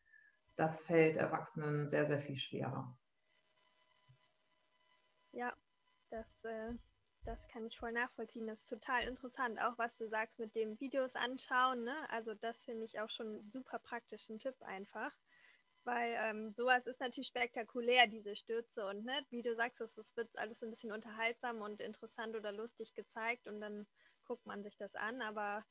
[0.57, 2.97] das fällt Erwachsenen sehr, sehr viel schwerer.
[5.33, 5.53] Ja,
[6.11, 6.71] das, äh,
[7.25, 8.47] das kann ich voll nachvollziehen.
[8.47, 11.83] Das ist total interessant, auch was du sagst mit dem Videos anschauen.
[11.83, 12.09] Ne?
[12.09, 15.11] Also das finde ich auch schon super praktischen Tipp einfach.
[15.85, 18.85] Weil ähm, sowas ist natürlich spektakulär, diese Stürze.
[18.87, 22.51] Und ne, wie du sagst, es wird alles so ein bisschen unterhaltsam und interessant oder
[22.51, 23.87] lustig gezeigt und dann
[24.25, 25.21] guckt man sich das an.
[25.21, 25.63] Aber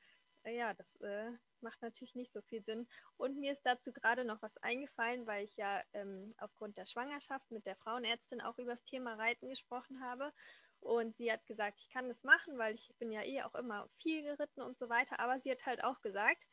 [0.44, 2.86] äh, ja, das äh, macht natürlich nicht so viel Sinn.
[3.16, 7.50] Und mir ist dazu gerade noch was eingefallen, weil ich ja ähm, aufgrund der Schwangerschaft
[7.50, 10.32] mit der Frauenärztin auch über das Thema Reiten gesprochen habe.
[10.80, 13.88] Und sie hat gesagt, ich kann das machen, weil ich bin ja eh auch immer
[13.96, 15.18] viel geritten und so weiter.
[15.18, 16.46] Aber sie hat halt auch gesagt,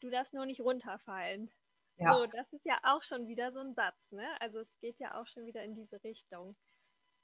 [0.00, 1.50] du darfst nur nicht runterfallen.
[1.98, 2.14] Ja.
[2.14, 4.26] So, das ist ja auch schon wieder so ein Satz, ne?
[4.40, 6.56] Also es geht ja auch schon wieder in diese Richtung.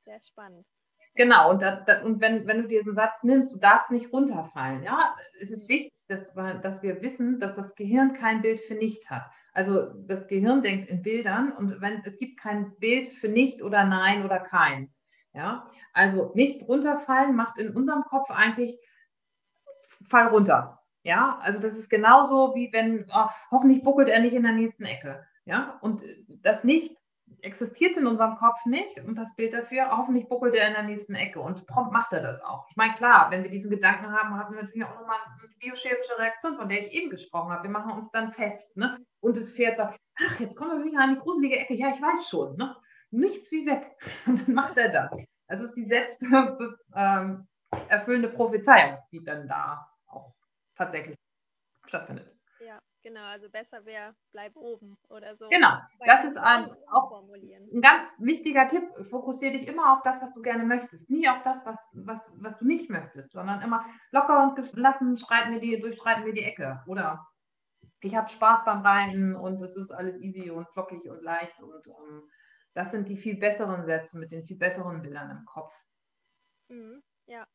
[0.05, 0.67] Sehr spannend.
[1.15, 4.83] Genau, und, da, da, und wenn, wenn du diesen Satz nimmst, du darfst nicht runterfallen,
[4.83, 9.09] ja, es ist wichtig, dass, dass wir wissen, dass das Gehirn kein Bild für nicht
[9.11, 9.23] hat.
[9.53, 13.85] Also das Gehirn denkt in Bildern und wenn es gibt kein Bild für nicht oder
[13.85, 14.93] nein oder kein.
[15.33, 18.79] Ja, also nicht runterfallen macht in unserem Kopf eigentlich
[20.09, 20.84] Fall runter.
[21.05, 24.85] Ja, also das ist genauso wie wenn, oh, hoffentlich buckelt er nicht in der nächsten
[24.85, 25.25] Ecke.
[25.45, 26.03] Ja, und
[26.43, 26.97] das nicht
[27.43, 31.15] existiert in unserem Kopf nicht und das Bild dafür, hoffentlich buckelt er in der nächsten
[31.15, 32.67] Ecke und prompt macht er das auch.
[32.71, 36.19] Ich meine, klar, wenn wir diesen Gedanken haben, hatten wir natürlich auch nochmal eine biochemische
[36.19, 37.65] Reaktion, von der ich eben gesprochen habe.
[37.65, 38.97] Wir machen uns dann fest, ne?
[39.21, 41.75] Und das Pferd sagt, ach, jetzt kommen wir wieder an die gruselige Ecke.
[41.75, 42.75] Ja, ich weiß schon, ne?
[43.11, 43.95] Nichts wie weg.
[44.27, 45.13] Und dann macht er das.
[45.47, 46.79] Das ist die selbsterfüllende
[48.29, 49.87] ähm, Prophezeiung, die dann da
[50.77, 51.17] tatsächlich
[51.87, 52.35] stattfindet.
[52.61, 53.25] Ja, genau.
[53.25, 55.49] Also besser wäre, bleib oben oder so.
[55.49, 55.77] Genau.
[56.05, 58.85] Das ist ein, auch ein ganz wichtiger Tipp.
[59.11, 61.11] Fokussiere dich immer auf das, was du gerne möchtest.
[61.11, 65.53] Nie auf das, was, was, was du nicht möchtest, sondern immer locker und gelassen streiten
[65.53, 66.83] wir die, durchstreiten wir die Ecke.
[66.87, 67.27] Oder
[68.01, 71.87] ich habe Spaß beim Reiten und es ist alles easy und flockig und leicht und
[71.89, 72.31] um, ähm,
[72.75, 75.73] das sind die viel besseren Sätze mit den viel besseren Bildern im Kopf.
[76.69, 77.03] Mhm.
[77.27, 77.47] Ja,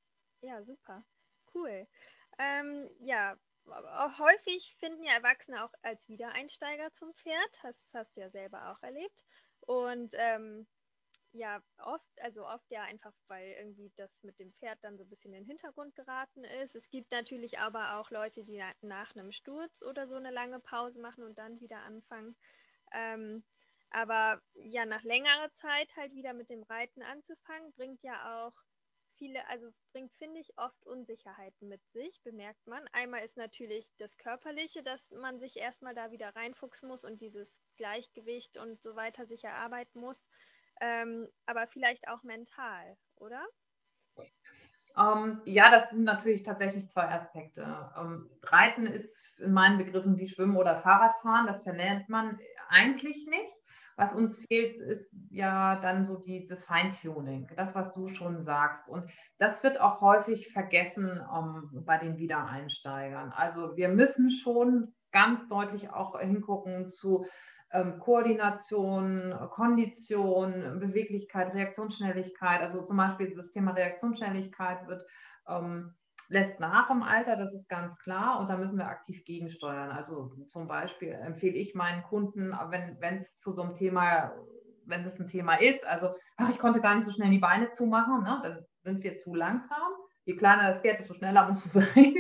[0.42, 1.04] ja, super.
[1.54, 1.88] Cool.
[2.40, 3.38] Ähm, ja,
[4.18, 7.60] häufig finden ja Erwachsene auch als Wiedereinsteiger zum Pferd.
[7.62, 9.26] Das hast du ja selber auch erlebt.
[9.62, 10.68] Und ähm,
[11.32, 15.10] ja, oft, also oft ja einfach, weil irgendwie das mit dem Pferd dann so ein
[15.10, 16.76] bisschen in den Hintergrund geraten ist.
[16.76, 21.00] Es gibt natürlich aber auch Leute, die nach einem Sturz oder so eine lange Pause
[21.00, 22.36] machen und dann wieder anfangen.
[22.94, 23.44] Ähm,
[23.92, 28.54] aber ja, nach längerer Zeit halt wieder mit dem Reiten anzufangen, bringt ja auch
[29.20, 32.88] viele, also bringt, finde ich, oft Unsicherheiten mit sich, bemerkt man.
[32.94, 37.62] Einmal ist natürlich das Körperliche, dass man sich erstmal da wieder reinfuchsen muss und dieses
[37.78, 40.20] Gleichgewicht und so weiter sich erarbeiten muss.
[40.82, 43.46] Ähm, aber vielleicht auch mental, oder?
[44.98, 47.92] Ähm, ja, das sind natürlich tatsächlich zwei Aspekte.
[47.98, 51.48] Ähm, Reiten ist in meinen Begriffen wie Schwimmen oder Fahrradfahren.
[51.48, 53.54] Das verlernt man eigentlich nicht.
[54.00, 58.88] Was uns fehlt, ist ja dann so die, das Feintuning, das, was du schon sagst.
[58.88, 63.34] Und das wird auch häufig vergessen um, ähm, bei den Wiedereinsteigern.
[63.36, 67.26] Also wir müssen schon ganz deutlich auch hingucken zu
[67.74, 72.62] ähm, Koordination, Kondition, Beweglichkeit, Reaktionsschnelligkeit.
[72.62, 75.06] Also zum Beispiel das Thema Reaktionsschnelligkeit wird
[75.46, 75.94] ähm,
[76.30, 78.40] lässt nach im Alter, das ist ganz klar.
[78.40, 79.92] Und da müssen wir aktiv gegensteuern.
[79.92, 82.56] Also zum Beispiel empfehle ich meinen Kunden,
[83.00, 84.32] wenn es zu so einem Thema,
[84.86, 87.72] wenn es ein Thema ist, also ach, ich konnte gar nicht so schnell die Beine
[87.72, 88.40] zumachen, ne?
[88.44, 89.92] dann sind wir zu langsam.
[90.26, 92.16] Je kleiner das Pferd, desto schneller muss es sein.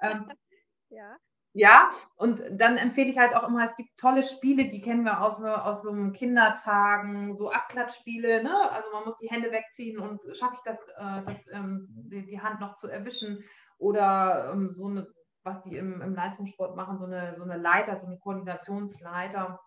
[0.00, 0.30] ähm,
[0.90, 1.16] ja.
[1.54, 5.20] Ja, und dann empfehle ich halt auch immer, es gibt tolle Spiele, die kennen wir
[5.20, 8.70] aus, aus so Kindertagen, so Abklatschspiele, ne?
[8.70, 12.40] Also man muss die Hände wegziehen und schaffe ich das, äh, das ähm, die, die,
[12.40, 13.44] Hand noch zu erwischen
[13.76, 15.06] oder ähm, so eine,
[15.42, 19.60] was die im, im Leistungssport machen, so eine, so eine Leiter, so eine Koordinationsleiter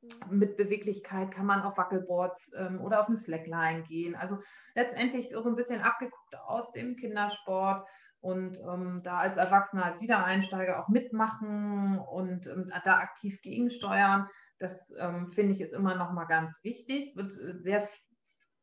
[0.00, 0.36] mhm.
[0.36, 4.16] mit Beweglichkeit kann man auf Wackelboards ähm, oder auf eine Slackline gehen.
[4.16, 4.38] Also
[4.74, 7.86] letztendlich so ein bisschen abgeguckt aus dem Kindersport
[8.20, 14.28] und ähm, da als Erwachsener, als Wiedereinsteiger auch mitmachen und ähm, da aktiv gegensteuern,
[14.58, 17.88] das ähm, finde ich ist immer noch mal ganz wichtig, wird äh, sehr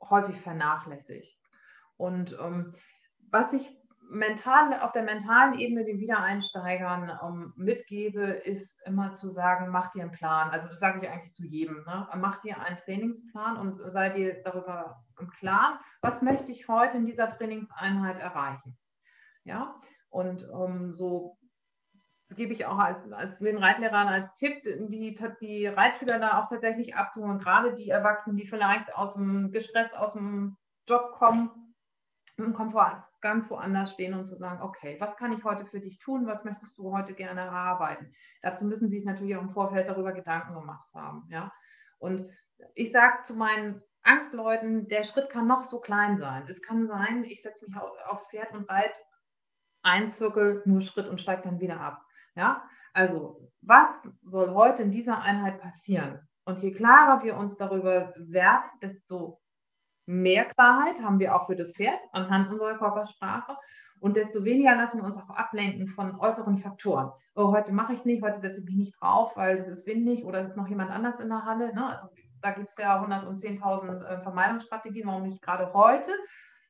[0.02, 1.40] häufig vernachlässigt.
[1.98, 2.76] Und ähm,
[3.32, 3.76] was ich
[4.10, 10.04] mental, auf der mentalen Ebene den Wiedereinsteigern ähm, mitgebe, ist immer zu sagen, mach dir
[10.04, 10.52] einen Plan.
[10.52, 11.84] Also das sage ich eigentlich zu jedem.
[11.86, 12.08] Ne?
[12.16, 17.06] Mach dir einen Trainingsplan und sei dir darüber im Klaren, was möchte ich heute in
[17.06, 18.78] dieser Trainingseinheit erreichen.
[19.48, 19.80] Ja,
[20.10, 21.38] und ähm, so
[22.36, 26.96] gebe ich auch als, als den Reitlehrern als Tipp, die, die Reitschüler da auch tatsächlich
[26.96, 31.74] abzuholen, gerade die Erwachsenen, die vielleicht aus dem gestresst aus dem Job kommen
[32.36, 35.98] im Komfort ganz woanders stehen und zu sagen, okay, was kann ich heute für dich
[36.00, 36.28] tun?
[36.28, 38.14] Was möchtest du heute gerne erarbeiten?
[38.42, 41.28] Dazu müssen sie sich natürlich auch im Vorfeld darüber Gedanken gemacht haben.
[41.32, 41.52] Ja?
[41.98, 42.30] Und
[42.76, 46.48] ich sage zu meinen Angstleuten, der Schritt kann noch so klein sein.
[46.48, 49.00] Es kann sein, ich setze mich aufs Pferd und reite
[49.88, 52.02] einen Zirkel, nur Schritt und steige dann wieder ab.
[52.36, 52.64] Ja?
[52.94, 56.20] Also, was soll heute in dieser Einheit passieren?
[56.46, 59.42] Und je klarer wir uns darüber werden, desto
[60.06, 63.58] mehr Klarheit haben wir auch für das Pferd anhand unserer Körpersprache
[64.00, 67.12] und desto weniger lassen wir uns auch ablenken von äußeren Faktoren.
[67.36, 70.24] Oh, heute mache ich nicht, heute setze ich mich nicht drauf, weil es ist windig
[70.24, 71.74] oder es ist noch jemand anders in der Halle.
[71.74, 71.86] Ne?
[71.86, 72.08] Also
[72.42, 76.12] da gibt es ja 110.000 äh, Vermeidungsstrategien, warum ich gerade heute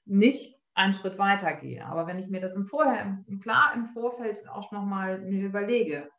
[0.06, 1.86] nicht einen Schritt weiter gehe.
[1.86, 6.10] Aber wenn ich mir das im Vorher, im, klar im Vorfeld auch nochmal überlege,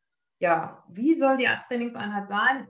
[0.40, 2.68] ja, wie soll die Trainingseinheit sein?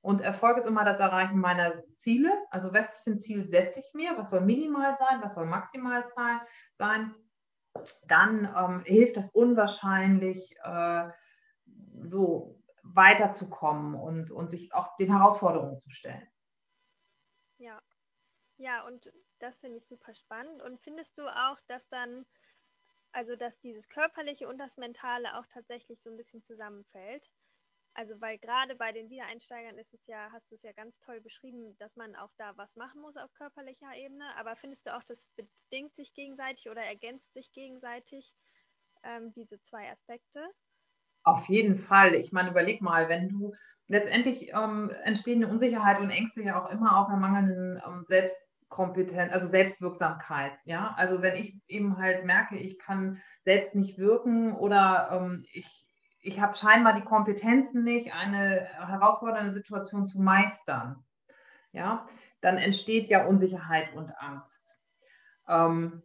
[0.00, 2.32] Und Erfolg ist immer das Erreichen meiner Ziele.
[2.50, 4.16] Also was für ein Ziel setze ich mir?
[4.16, 5.20] Was soll minimal sein?
[5.22, 6.04] Was soll maximal
[6.74, 7.14] sein?
[8.06, 11.08] Dann ähm, hilft das unwahrscheinlich, äh,
[12.06, 16.26] so weiterzukommen und, und sich auch den Herausforderungen zu stellen.
[17.58, 17.80] Ja,
[18.56, 20.62] ja, und das finde ich super spannend.
[20.62, 22.26] Und findest du auch, dass dann,
[23.12, 27.30] also dass dieses Körperliche und das Mentale auch tatsächlich so ein bisschen zusammenfällt?
[27.94, 31.20] Also weil gerade bei den Wiedereinsteigern ist es ja, hast du es ja ganz toll
[31.20, 34.24] beschrieben, dass man auch da was machen muss auf körperlicher Ebene.
[34.36, 38.36] Aber findest du auch, das bedingt sich gegenseitig oder ergänzt sich gegenseitig
[39.02, 40.48] ähm, diese zwei Aspekte?
[41.24, 42.14] Auf jeden Fall.
[42.14, 43.54] Ich meine, überleg mal, wenn du
[43.88, 48.06] letztendlich ähm, entstehen Unsicherheit und Ängste ja auch immer aus einer mangelnden ähm,
[48.68, 50.52] Selbstkompetenz, also Selbstwirksamkeit.
[50.64, 55.84] Ja, also wenn ich eben halt merke, ich kann selbst nicht wirken oder ähm, ich
[56.20, 61.04] ich habe scheinbar die Kompetenzen nicht, eine herausfordernde Situation zu meistern,
[61.72, 62.08] ja,
[62.40, 64.66] dann entsteht ja Unsicherheit und Angst.
[65.48, 66.02] Ähm,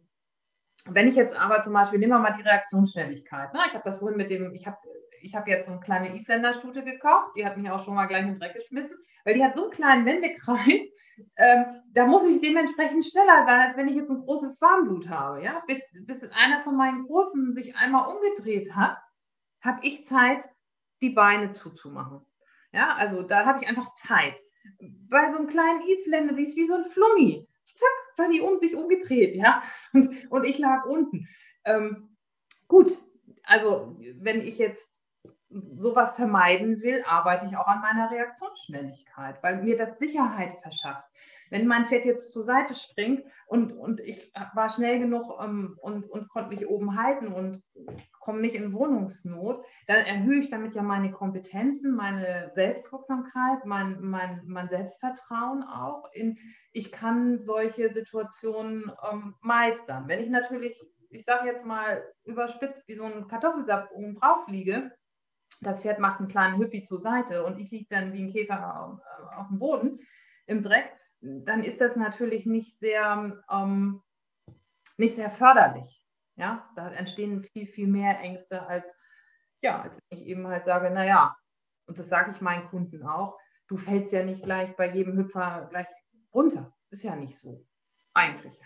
[0.86, 3.52] wenn ich jetzt aber zum Beispiel, nehmen wir mal die Reaktionsschnelligkeit.
[3.52, 3.60] Ne?
[3.66, 4.78] Ich habe das vorhin mit dem, ich habe
[5.20, 8.22] ich hab jetzt so eine kleine Isländerstute gekauft, die hat mich auch schon mal gleich
[8.22, 10.93] in den Dreck geschmissen, weil die hat so einen kleinen Wendekreis,
[11.36, 15.42] ähm, da muss ich dementsprechend schneller sein, als wenn ich jetzt ein großes Warmblut habe.
[15.42, 15.62] Ja?
[15.66, 18.98] Bis, bis einer von meinen Großen sich einmal umgedreht hat,
[19.60, 20.48] habe ich Zeit,
[21.00, 22.24] die Beine zuzumachen.
[22.72, 24.40] Ja, also da habe ich einfach Zeit.
[25.08, 27.46] Bei so einem kleinen Isländer, die ist wie so ein Flummi.
[27.74, 29.62] Zack, war die um sich umgedreht, ja.
[29.92, 31.28] Und, und ich lag unten.
[31.64, 32.16] Ähm,
[32.68, 32.90] gut,
[33.42, 34.93] also wenn ich jetzt
[35.50, 41.08] sowas vermeiden will, arbeite ich auch an meiner Reaktionsschnelligkeit, weil mir das Sicherheit verschafft.
[41.50, 46.10] Wenn mein Pferd jetzt zur Seite springt und, und ich war schnell genug ähm, und,
[46.10, 47.62] und konnte mich oben halten und
[48.18, 54.42] komme nicht in Wohnungsnot, dann erhöhe ich damit ja meine Kompetenzen, meine Selbstwirksamkeit, mein, mein,
[54.46, 56.10] mein Selbstvertrauen auch.
[56.12, 56.38] In,
[56.72, 60.08] ich kann solche Situationen ähm, meistern.
[60.08, 60.76] Wenn ich natürlich,
[61.10, 64.90] ich sage jetzt mal, überspitzt wie so ein Kartoffelsack oben drauf liege,
[65.66, 68.80] das Pferd macht einen kleinen Hüppi zur Seite und ich liege dann wie ein Käfer
[68.80, 69.98] auf, äh, auf dem Boden
[70.46, 74.02] im Dreck, dann ist das natürlich nicht sehr, ähm,
[74.96, 76.02] nicht sehr förderlich.
[76.36, 78.84] Ja, da entstehen viel, viel mehr Ängste als,
[79.62, 81.36] ja, als ich eben halt sage, naja,
[81.86, 85.68] und das sage ich meinen Kunden auch, du fällst ja nicht gleich bei jedem Hüpfer
[85.70, 85.86] gleich
[86.32, 86.74] runter.
[86.90, 87.64] Ist ja nicht so.
[88.14, 88.60] Eigentlich.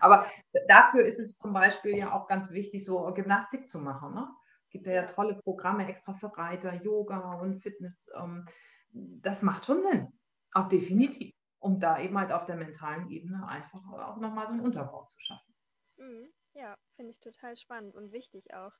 [0.00, 0.26] Aber
[0.68, 4.14] dafür ist es zum Beispiel ja auch ganz wichtig, so Gymnastik zu machen.
[4.14, 4.28] Ne?
[4.70, 7.96] Gibt ja tolle Programme extra für Reiter, Yoga und Fitness.
[8.14, 8.46] Ähm,
[8.92, 10.08] das macht schon Sinn.
[10.52, 14.62] Auch definitiv um da eben halt auf der mentalen Ebene einfach auch nochmal so einen
[14.62, 15.54] Unterbau zu schaffen.
[15.96, 16.32] Mhm.
[16.54, 18.72] Ja, finde ich total spannend und wichtig auch.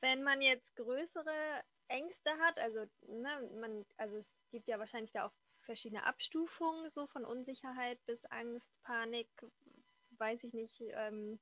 [0.00, 5.26] Wenn man jetzt größere Ängste hat, also, ne, man, also es gibt ja wahrscheinlich da
[5.26, 5.32] auch
[5.62, 9.28] verschiedene Abstufungen, so von Unsicherheit bis Angst, Panik,
[10.18, 11.40] weiß ich nicht, ähm,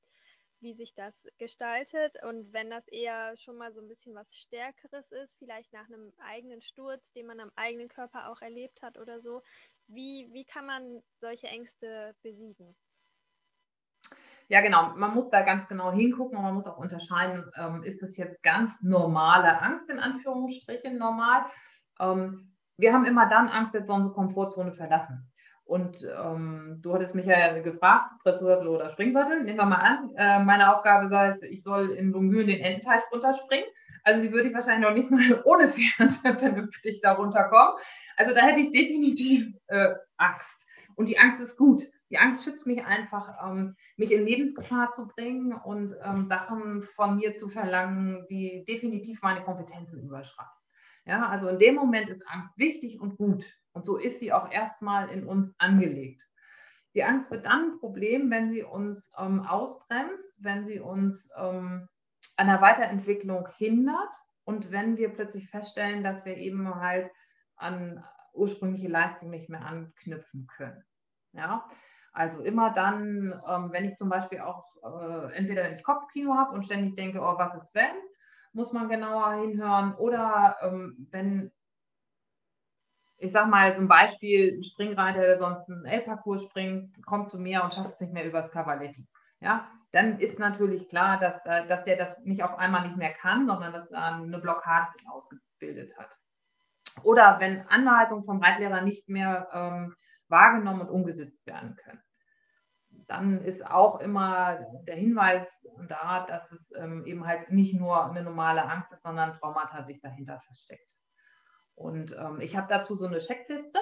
[0.60, 2.16] wie sich das gestaltet.
[2.22, 6.12] Und wenn das eher schon mal so ein bisschen was Stärkeres ist, vielleicht nach einem
[6.18, 9.42] eigenen Sturz, den man am eigenen Körper auch erlebt hat oder so,
[9.88, 12.76] wie, wie kann man solche Ängste besiegen?
[14.48, 14.96] Ja, genau.
[14.96, 18.42] Man muss da ganz genau hingucken und man muss auch unterscheiden, ähm, ist das jetzt
[18.42, 21.44] ganz normale Angst in Anführungsstrichen normal?
[22.00, 25.29] Ähm, wir haben immer dann Angst, wenn wir unsere Komfortzone verlassen.
[25.70, 29.44] Und ähm, du hattest mich ja gefragt, Dressursattel oder Springsattel.
[29.44, 33.02] Nehmen wir mal an, äh, meine Aufgabe sei es, ich soll in Lungmühlen den Ententeich
[33.12, 33.68] runterspringen.
[34.02, 37.74] Also die würde ich wahrscheinlich noch nicht mal ohne Pferd vernünftig da runterkommen.
[38.16, 40.66] Also da hätte ich definitiv äh, Angst.
[40.96, 41.82] Und die Angst ist gut.
[42.10, 47.14] Die Angst schützt mich einfach, ähm, mich in Lebensgefahr zu bringen und ähm, Sachen von
[47.14, 50.59] mir zu verlangen, die definitiv meine Kompetenzen überschreiten.
[51.10, 53.44] Ja, also in dem Moment ist Angst wichtig und gut.
[53.72, 56.22] Und so ist sie auch erstmal in uns angelegt.
[56.94, 61.88] Die Angst wird dann ein Problem, wenn sie uns ähm, ausbremst, wenn sie uns ähm,
[62.36, 67.10] an der Weiterentwicklung hindert und wenn wir plötzlich feststellen, dass wir eben halt
[67.56, 70.84] an ursprüngliche Leistung nicht mehr anknüpfen können.
[71.32, 71.68] Ja,
[72.12, 76.52] also immer dann, ähm, wenn ich zum Beispiel auch äh, entweder wenn ich Kopfkino habe
[76.52, 77.96] und ständig denke, oh, was ist wenn,
[78.52, 81.52] muss man genauer hinhören oder ähm, wenn
[83.20, 87.62] ich sag mal zum Beispiel ein Springreiter, der sonst einen L-Parcours springt, kommt zu mir
[87.62, 89.06] und schafft es nicht mehr übers Cavaletti.
[89.40, 93.46] Ja, dann ist natürlich klar, dass, dass der das nicht auf einmal nicht mehr kann,
[93.46, 96.16] sondern dass da eine Blockade sich ausgebildet hat.
[97.02, 99.94] Oder wenn Anweisungen vom Reitlehrer nicht mehr ähm,
[100.28, 102.00] wahrgenommen und umgesetzt werden können.
[103.10, 105.48] Dann ist auch immer der Hinweis
[105.88, 110.00] da, dass es ähm, eben halt nicht nur eine normale Angst ist, sondern Traumata sich
[110.00, 110.94] dahinter versteckt.
[111.74, 113.80] Und ähm, ich habe dazu so eine Checkliste,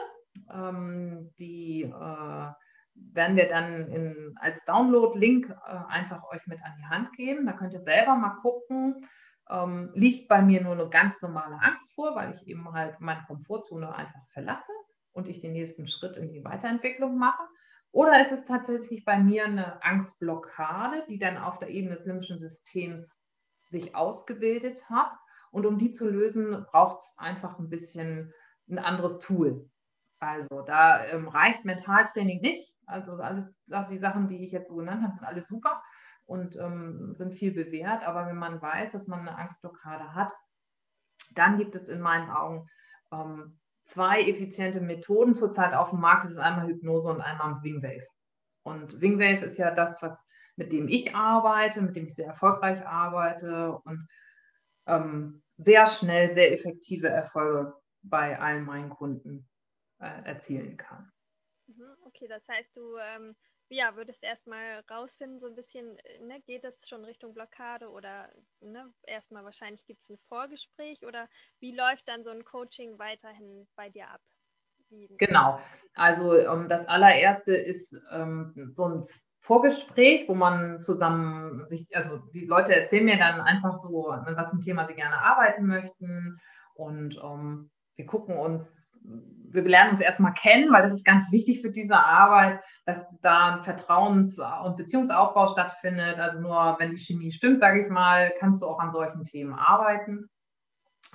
[0.50, 2.52] ähm, die äh,
[2.94, 7.44] werden wir dann in, als Download-Link äh, einfach euch mit an die Hand geben.
[7.44, 9.06] Da könnt ihr selber mal gucken,
[9.50, 13.24] ähm, liegt bei mir nur eine ganz normale Angst vor, weil ich eben halt meine
[13.26, 14.72] Komfortzone einfach verlasse
[15.12, 17.42] und ich den nächsten Schritt in die Weiterentwicklung mache.
[17.90, 22.38] Oder ist es tatsächlich bei mir eine Angstblockade, die dann auf der Ebene des limbischen
[22.38, 23.24] Systems
[23.70, 25.12] sich ausgebildet hat
[25.50, 28.32] und um die zu lösen, braucht es einfach ein bisschen
[28.68, 29.70] ein anderes Tool.
[30.20, 32.76] Also da ähm, reicht Mentaltraining nicht.
[32.86, 35.82] Also alles, die Sachen, die ich jetzt so genannt habe, sind alles super
[36.26, 38.06] und ähm, sind viel bewährt.
[38.06, 40.32] Aber wenn man weiß, dass man eine Angstblockade hat,
[41.34, 42.68] dann gibt es in meinen Augen
[43.12, 46.24] ähm, zwei effiziente Methoden zurzeit auf dem Markt.
[46.24, 48.06] Das ist einmal Hypnose und einmal Wingwave.
[48.62, 50.18] Und Wingwave ist ja das, was,
[50.56, 54.06] mit dem ich arbeite, mit dem ich sehr erfolgreich arbeite und
[54.86, 59.48] ähm, sehr schnell sehr effektive Erfolge bei allen meinen Kunden
[60.00, 61.10] äh, erzielen kann.
[61.66, 63.34] Mhm, okay, das heißt, du ähm,
[63.68, 68.30] ja, würdest erstmal rausfinden, so ein bisschen, äh, ne, geht es schon Richtung Blockade oder
[68.60, 71.28] ne, erstmal wahrscheinlich gibt es ein Vorgespräch oder
[71.60, 74.20] wie läuft dann so ein Coaching weiterhin bei dir ab?
[74.90, 75.60] Wie genau,
[75.94, 79.06] also ähm, das allererste ist ähm, so ein
[79.40, 84.52] Vorgespräch, wo man zusammen sich, also die Leute erzählen mir dann einfach so, an was
[84.52, 86.38] ein Thema sie gerne arbeiten möchten.
[86.74, 89.00] Und ähm, wir gucken uns,
[89.50, 93.56] wir lernen uns erstmal kennen, weil das ist ganz wichtig für diese Arbeit, dass da
[93.56, 96.18] ein Vertrauens- und Beziehungsaufbau stattfindet.
[96.20, 99.52] Also nur wenn die Chemie stimmt, sage ich mal, kannst du auch an solchen Themen
[99.52, 100.28] arbeiten.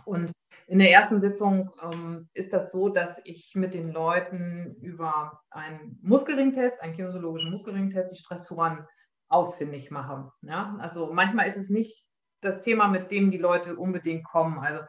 [0.04, 0.34] Und
[0.67, 6.00] in der ersten Sitzung ähm, ist das so, dass ich mit den Leuten über einen
[6.02, 8.86] Muskelringtest, einen kinesiologischen Muskelringtest, die Stressoren
[9.30, 10.34] ausfindig mache.
[10.41, 10.76] Ja?
[10.82, 12.06] Also manchmal ist es nicht
[12.41, 14.60] das Thema, mit dem die Leute unbedingt kommen.
[14.60, 14.84] Also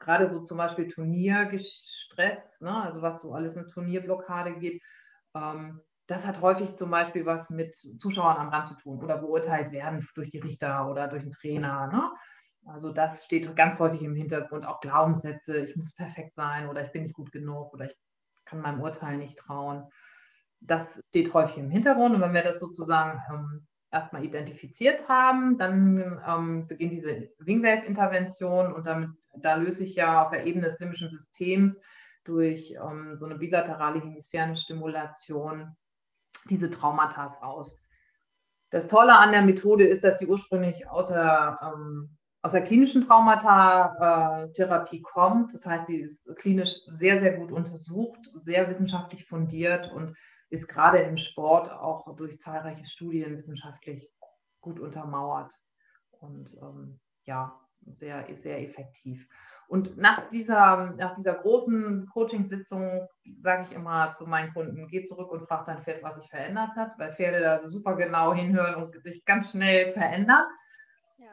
[0.00, 2.82] gerade so zum Beispiel Turnierstress, ne?
[2.82, 4.82] also was so alles in Turnierblockade geht,
[5.34, 9.70] ähm, das hat häufig zum Beispiel was mit Zuschauern am Rand zu tun oder beurteilt
[9.70, 11.86] werden durch die Richter oder durch den Trainer.
[11.86, 12.10] Ne?
[12.66, 16.90] Also das steht ganz häufig im Hintergrund, auch Glaubenssätze, ich muss perfekt sein oder ich
[16.90, 17.96] bin nicht gut genug oder ich
[18.44, 19.86] kann meinem Urteil nicht trauen.
[20.60, 26.20] Das steht häufig im Hintergrund und wenn wir das sozusagen ähm, erstmal identifiziert haben, dann
[26.26, 31.10] ähm, beginnt diese Wingwave-Intervention und damit, da löse ich ja auf der Ebene des limbischen
[31.10, 31.82] Systems
[32.24, 35.76] durch ähm, so eine bilaterale Hemisphärenstimulation
[36.48, 37.76] diese Traumata aus.
[38.70, 45.02] Das Tolle an der Methode ist, dass sie ursprünglich außer ähm, aus der klinischen Traumatherapie
[45.02, 45.52] kommt.
[45.52, 50.16] Das heißt, sie ist klinisch sehr, sehr gut untersucht, sehr wissenschaftlich fundiert und
[50.50, 54.10] ist gerade im Sport auch durch zahlreiche Studien wissenschaftlich
[54.60, 55.54] gut untermauert
[56.10, 59.26] und ähm, ja, sehr, sehr effektiv.
[59.70, 63.06] Und nach dieser, nach dieser großen Coaching-Sitzung
[63.40, 66.74] sage ich immer zu meinen Kunden, geh zurück und frag dein Pferd, was sich verändert
[66.74, 70.44] hat, weil Pferde da super genau hinhören und sich ganz schnell verändern.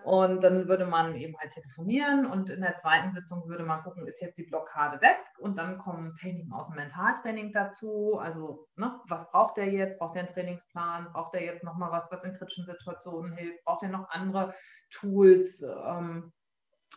[0.03, 4.07] Und dann würde man eben halt telefonieren und in der zweiten Sitzung würde man gucken,
[4.07, 8.17] ist jetzt die Blockade weg und dann kommen Techniken aus dem Mentaltraining dazu.
[8.19, 9.97] Also, ne, was braucht der jetzt?
[9.97, 11.11] Braucht er einen Trainingsplan?
[11.11, 13.63] Braucht er jetzt nochmal was, was in kritischen Situationen hilft?
[13.65, 14.53] Braucht er noch andere
[14.91, 15.61] Tools?
[15.63, 16.31] Ähm,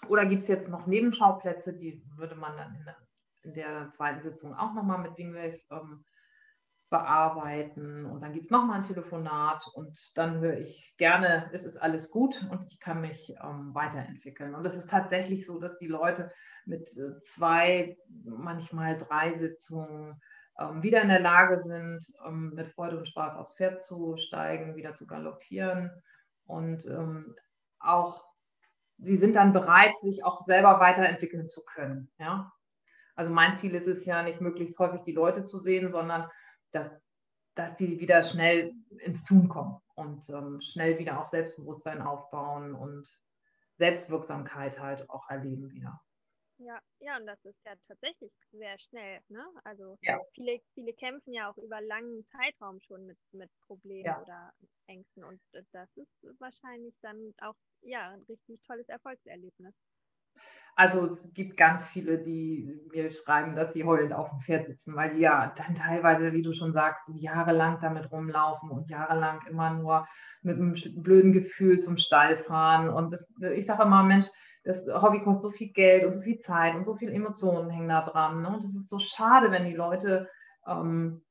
[0.08, 1.76] oder gibt es jetzt noch Nebenschauplätze?
[1.76, 2.96] Die würde man dann in der,
[3.42, 6.04] in der zweiten Sitzung auch nochmal mit Wingwave ähm,
[6.90, 11.76] bearbeiten und dann gibt es nochmal ein Telefonat und dann höre ich gerne, es ist
[11.76, 14.54] alles gut und ich kann mich ähm, weiterentwickeln.
[14.56, 16.32] Und es ist tatsächlich so, dass die Leute
[16.66, 20.20] mit äh, zwei, manchmal drei Sitzungen
[20.58, 24.75] ähm, wieder in der Lage sind, ähm, mit Freude und Spaß aufs Pferd zu steigen,
[24.75, 25.90] wieder zu galoppieren
[26.44, 27.37] und ähm,
[27.79, 28.29] auch
[29.03, 32.11] sie sind dann bereit, sich auch selber weiterentwickeln zu können.
[32.19, 32.53] Ja?
[33.15, 36.29] Also mein Ziel ist es ja nicht möglichst häufig die Leute zu sehen, sondern
[36.73, 37.01] dass
[37.55, 43.09] dass die wieder schnell ins Tun kommen und ähm, schnell wieder auch Selbstbewusstsein aufbauen und
[43.77, 46.01] Selbstwirksamkeit halt auch erleben wieder.
[46.63, 49.42] Ja, ja, und das ist ja tatsächlich sehr schnell, ne?
[49.65, 50.21] Also ja.
[50.35, 54.21] viele, viele kämpfen ja auch über langen Zeitraum schon mit, mit Problemen ja.
[54.21, 54.52] oder
[54.87, 59.75] Ängsten und das ist wahrscheinlich dann auch ja ein richtig tolles Erfolgserlebnis.
[60.77, 64.94] Also es gibt ganz viele, die mir schreiben, dass sie heulend auf dem Pferd sitzen,
[64.94, 69.73] weil die ja dann teilweise, wie du schon sagst, jahrelang damit rumlaufen und jahrelang immer
[69.75, 70.06] nur
[70.42, 72.88] mit einem blöden Gefühl zum Stall fahren.
[72.88, 74.29] Und das, ich sage immer, Mensch,
[74.65, 77.88] das Hobby kostet so viel Geld und so viel Zeit und so viele Emotionen hängen
[77.88, 78.42] da dran.
[78.42, 78.48] Ne?
[78.48, 80.29] Und es ist so schade, wenn die Leute
[80.67, 81.23] ähm,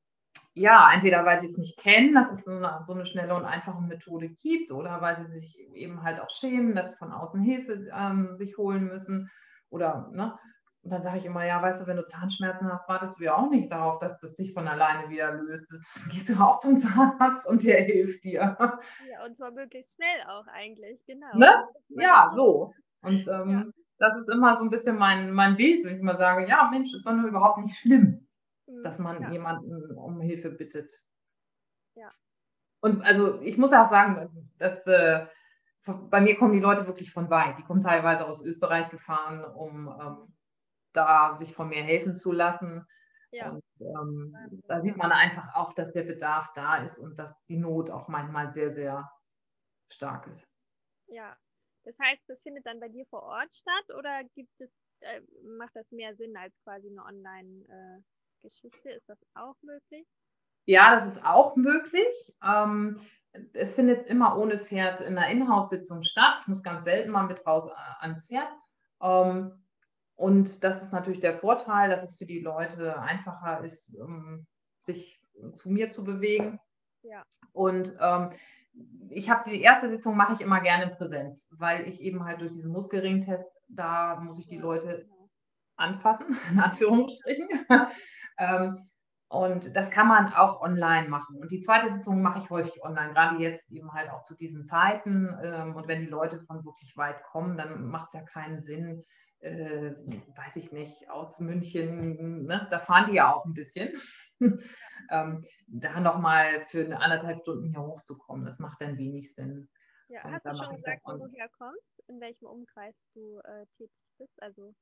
[0.54, 3.44] ja, entweder weil sie es nicht kennen, dass es so eine, so eine, schnelle und
[3.44, 7.40] einfache Methode gibt, oder weil sie sich eben halt auch schämen, dass sie von außen
[7.40, 9.30] Hilfe ähm, sich holen müssen.
[9.70, 10.38] Oder, ne?
[10.82, 13.36] Und dann sage ich immer, ja, weißt du, wenn du Zahnschmerzen hast, wartest du ja
[13.36, 15.70] auch nicht darauf, dass das dich von alleine wieder löst.
[15.72, 18.56] Jetzt gehst du auch zum Zahnarzt und der hilft dir.
[18.58, 21.36] Ja, und zwar möglichst schnell auch eigentlich, genau.
[21.36, 21.68] Ne?
[21.90, 22.72] Ja, so.
[23.02, 23.64] Und ähm, ja.
[23.98, 26.94] das ist immer so ein bisschen mein, mein Bild, wenn ich immer sage, ja, Mensch,
[26.94, 28.26] ist doch nur überhaupt nicht schlimm
[28.82, 29.30] dass man ja.
[29.30, 30.92] jemanden um Hilfe bittet.
[31.94, 32.10] Ja.
[32.80, 35.26] Und also ich muss auch sagen, dass äh,
[35.84, 37.58] bei mir kommen die Leute wirklich von weit.
[37.58, 40.34] Die kommen teilweise aus Österreich gefahren, um ähm,
[40.92, 42.86] da sich von mir helfen zu lassen.
[43.32, 43.50] Ja.
[43.50, 47.56] Und ähm, da sieht man einfach auch, dass der Bedarf da ist und dass die
[47.56, 49.10] Not auch manchmal sehr, sehr
[49.88, 50.46] stark ist.
[51.06, 51.36] Ja,
[51.84, 54.70] das heißt, das findet dann bei dir vor Ort statt oder gibt es,
[55.00, 55.20] äh,
[55.58, 58.02] macht das mehr Sinn als quasi eine Online- äh.
[58.42, 58.64] Ist
[59.06, 60.06] das auch möglich?
[60.64, 62.34] Ja, das ist auch möglich.
[62.42, 62.98] Ähm,
[63.52, 66.38] es findet immer ohne Pferd in einer Inhouse-Sitzung statt.
[66.40, 68.48] Ich muss ganz selten mal mit raus äh, ans Pferd.
[69.02, 69.62] Ähm,
[70.16, 74.46] und das ist natürlich der Vorteil, dass es für die Leute einfacher ist, um
[74.80, 75.20] sich
[75.54, 76.58] zu mir zu bewegen.
[77.02, 77.24] Ja.
[77.52, 78.30] Und ähm,
[79.10, 82.40] ich habe die erste Sitzung mache ich immer gerne in Präsenz, weil ich eben halt
[82.40, 85.06] durch diesen Muskelring-Test, da muss ich die Leute
[85.76, 87.48] anfassen, in Anführungsstrichen.
[88.38, 88.88] Ähm,
[89.28, 91.36] und das kann man auch online machen.
[91.36, 94.64] Und die zweite Sitzung mache ich häufig online, gerade jetzt eben halt auch zu diesen
[94.64, 95.28] Zeiten.
[95.44, 99.04] Ähm, und wenn die Leute von wirklich weit kommen, dann macht es ja keinen Sinn,
[99.40, 99.92] äh,
[100.36, 102.66] weiß ich nicht, aus München, ne?
[102.70, 103.90] da fahren die ja auch ein bisschen,
[105.10, 108.46] ähm, da nochmal für eine anderthalb Stunden hier hochzukommen.
[108.46, 109.68] Das macht dann wenig Sinn.
[110.08, 113.90] Ja, und hast du schon gesagt, wo du herkommst, in welchem Umkreis du äh, tätig
[114.18, 114.42] bist?
[114.42, 114.74] Also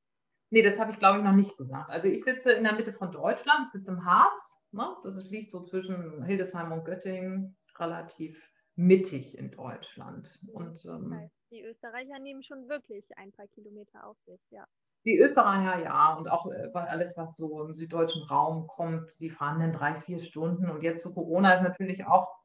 [0.50, 1.90] Nee, das habe ich glaube ich noch nicht gesagt.
[1.90, 4.64] Also ich sitze in der Mitte von Deutschland, ich sitze im Harz.
[4.72, 4.96] Ne?
[5.02, 10.40] Das ist, liegt so zwischen Hildesheim und Göttingen, relativ mittig in Deutschland.
[10.50, 14.66] Und, ähm, die Österreicher nehmen schon wirklich ein paar Kilometer auf sich, ja.
[15.04, 19.60] Die Österreicher ja, und auch äh, alles, was so im süddeutschen Raum kommt, die fahren
[19.60, 20.70] dann drei, vier Stunden.
[20.70, 22.36] Und jetzt zu Corona ist natürlich auch,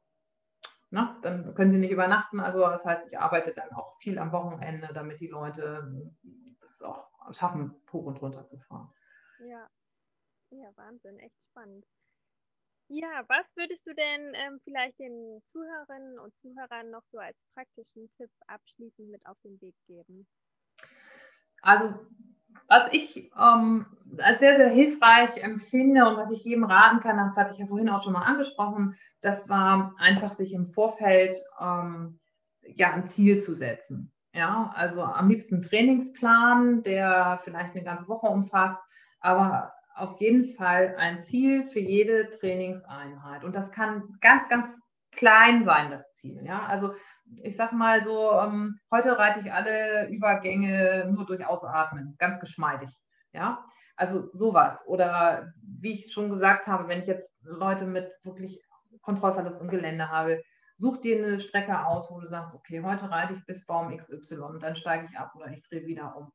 [0.90, 2.40] na, ne, dann können sie nicht übernachten.
[2.40, 6.06] Also das heißt, ich arbeite dann auch viel am Wochenende, damit die Leute
[6.60, 8.92] das auch schaffen, hoch und runter zu fahren.
[9.40, 9.68] Ja,
[10.50, 11.84] ja, Wahnsinn, echt spannend.
[12.88, 18.10] Ja, was würdest du denn ähm, vielleicht den Zuhörerinnen und Zuhörern noch so als praktischen
[18.16, 20.26] Tipp abschließend mit auf den Weg geben?
[21.62, 22.06] Also,
[22.68, 23.86] was ich ähm,
[24.18, 27.66] als sehr, sehr hilfreich empfinde und was ich jedem raten kann, das hatte ich ja
[27.66, 32.20] vorhin auch schon mal angesprochen, das war einfach sich im Vorfeld ähm,
[32.62, 34.12] ja, ein Ziel zu setzen.
[34.32, 38.78] Ja, also am liebsten Trainingsplan, der vielleicht eine ganze Woche umfasst,
[39.20, 43.44] aber auf jeden Fall ein Ziel für jede Trainingseinheit.
[43.44, 44.76] Und das kann ganz, ganz
[45.12, 46.42] klein sein, das Ziel.
[46.44, 46.94] Ja, also
[47.42, 52.90] ich sag mal so, ähm, heute reite ich alle Übergänge nur durch Ausatmen, ganz geschmeidig.
[53.32, 53.64] Ja,
[53.96, 54.80] also sowas.
[54.86, 58.62] Oder wie ich schon gesagt habe, wenn ich jetzt Leute mit wirklich
[59.02, 60.42] Kontrollverlust im Gelände habe,
[60.76, 64.40] such dir eine Strecke aus, wo du sagst, okay, heute reite ich bis Baum XY
[64.40, 66.32] und dann steige ich ab oder ich drehe wieder um.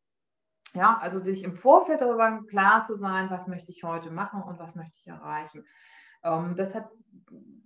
[0.73, 4.59] Ja, also sich im Vorfeld darüber klar zu sein, was möchte ich heute machen und
[4.59, 5.65] was möchte ich erreichen.
[6.23, 6.89] Ähm, das hat,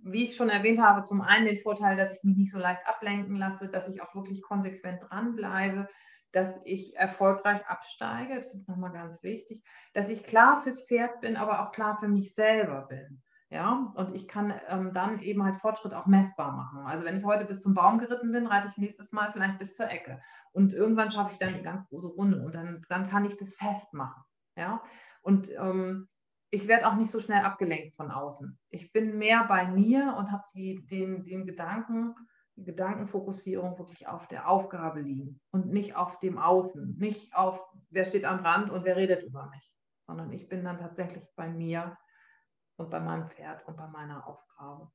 [0.02, 2.86] wie ich schon erwähnt habe, zum einen den Vorteil, dass ich mich nicht so leicht
[2.86, 5.88] ablenken lasse, dass ich auch wirklich konsequent dranbleibe,
[6.32, 11.36] dass ich erfolgreich absteige, das ist nochmal ganz wichtig, dass ich klar fürs Pferd bin,
[11.36, 13.22] aber auch klar für mich selber bin.
[13.50, 16.86] Ja, und ich kann ähm, dann eben halt Fortschritt auch messbar machen.
[16.86, 19.76] Also wenn ich heute bis zum Baum geritten bin, reite ich nächstes Mal vielleicht bis
[19.76, 20.20] zur Ecke.
[20.50, 23.54] Und irgendwann schaffe ich dann eine ganz große Runde und dann, dann kann ich das
[23.54, 24.24] festmachen.
[24.56, 24.82] Ja,
[25.22, 26.08] und ähm,
[26.54, 28.56] ich werde auch nicht so schnell abgelenkt von außen.
[28.70, 32.14] Ich bin mehr bei mir und habe die, den, den Gedanken,
[32.54, 38.04] die Gedankenfokussierung wirklich auf der Aufgabe liegen und nicht auf dem Außen, nicht auf, wer
[38.04, 39.74] steht am Rand und wer redet über mich,
[40.06, 41.98] sondern ich bin dann tatsächlich bei mir
[42.76, 44.92] und bei meinem Pferd und bei meiner Aufgabe.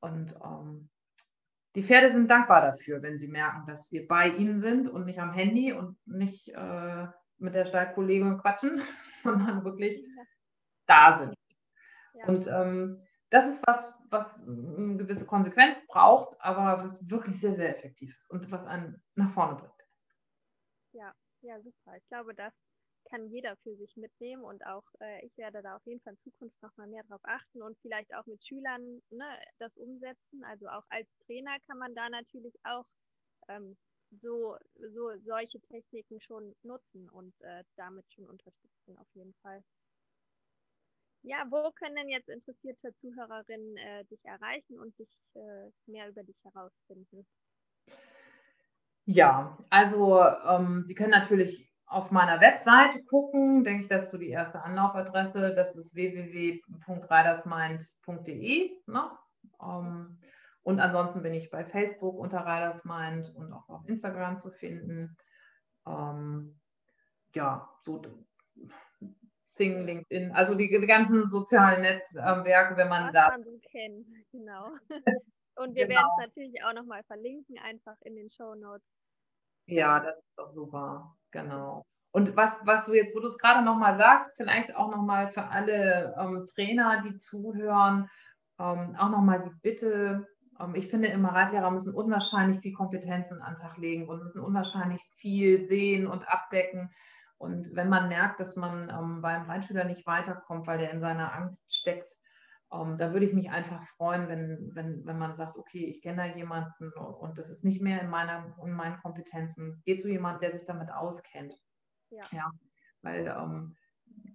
[0.00, 0.90] Und ähm,
[1.76, 5.20] die Pferde sind dankbar dafür, wenn sie merken, dass wir bei ihnen sind und nicht
[5.20, 7.06] am Handy und nicht äh,
[7.38, 8.82] mit der Stallkollegin quatschen,
[9.22, 10.04] sondern wirklich
[10.90, 11.34] da sind.
[12.14, 12.26] Ja.
[12.26, 17.76] Und ähm, das ist was, was eine gewisse Konsequenz braucht, aber was wirklich sehr, sehr
[17.76, 19.72] effektiv ist und was einen nach vorne bringt.
[20.92, 21.96] Ja, ja, super.
[21.96, 22.52] Ich glaube, das
[23.08, 26.18] kann jeder für sich mitnehmen und auch äh, ich werde da auf jeden Fall in
[26.20, 30.44] Zukunft nochmal mehr drauf achten und vielleicht auch mit Schülern ne, das umsetzen.
[30.44, 32.84] Also auch als Trainer kann man da natürlich auch
[33.48, 33.76] ähm,
[34.10, 34.56] so,
[34.94, 39.62] so solche Techniken schon nutzen und äh, damit schon unterstützen auf jeden Fall.
[41.22, 46.22] Ja, wo können denn jetzt interessierte Zuhörerinnen äh, dich erreichen und dich äh, mehr über
[46.22, 47.26] dich herausfinden?
[49.04, 54.18] Ja, also ähm, Sie können natürlich auf meiner Webseite gucken, denke ich, das ist so
[54.18, 55.52] die erste Anlaufadresse.
[55.54, 58.70] Das ist www.ridersmind.de.
[58.86, 59.10] Ne?
[59.60, 60.20] Ähm,
[60.62, 65.16] und ansonsten bin ich bei Facebook unter Ridersmind und auch auf Instagram zu finden.
[65.86, 66.60] Ähm,
[67.34, 68.00] ja, so
[69.52, 73.28] Sing, LinkedIn, also die, die ganzen sozialen Netzwerke, wenn man Was da.
[73.30, 74.70] Man so kennt, genau.
[75.56, 76.00] Und wir genau.
[76.00, 78.86] werden es natürlich auch nochmal verlinken, einfach in den Show Notes.
[79.66, 81.16] Ja, das ist doch super.
[81.32, 81.84] Genau.
[82.12, 85.44] Und was, was du jetzt, wo du es gerade nochmal sagst, vielleicht auch nochmal für
[85.44, 88.08] alle ähm, Trainer, die zuhören,
[88.58, 90.26] ähm, auch nochmal die Bitte,
[90.60, 94.40] ähm, ich finde immer, Reitlehrer müssen unwahrscheinlich viel Kompetenzen an den Tag legen und müssen
[94.40, 96.90] unwahrscheinlich viel sehen und abdecken.
[97.40, 101.32] Und wenn man merkt, dass man ähm, beim Reitschüler nicht weiterkommt, weil der in seiner
[101.32, 102.14] Angst steckt,
[102.70, 106.18] ähm, da würde ich mich einfach freuen, wenn, wenn, wenn man sagt, okay, ich kenne
[106.18, 109.80] da jemanden und das ist nicht mehr in, meiner, in meinen Kompetenzen.
[109.86, 111.54] Geht zu jemandem, der sich damit auskennt.
[112.10, 112.20] Ja.
[112.30, 112.50] ja
[113.00, 113.74] weil ähm,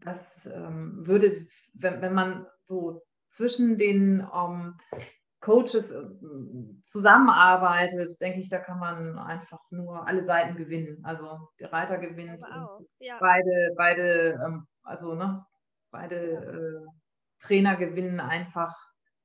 [0.03, 1.31] das ähm, würde,
[1.75, 4.79] wenn, wenn man so zwischen den ähm,
[5.45, 6.03] Coaches äh,
[6.87, 11.05] zusammenarbeitet, denke ich, da kann man einfach nur alle Seiten gewinnen.
[11.05, 12.43] Also der Reiter gewinnt,
[12.99, 13.17] ja.
[13.19, 15.45] beide, beide, ähm, also ne,
[15.91, 16.89] beide äh,
[17.39, 18.75] Trainer gewinnen einfach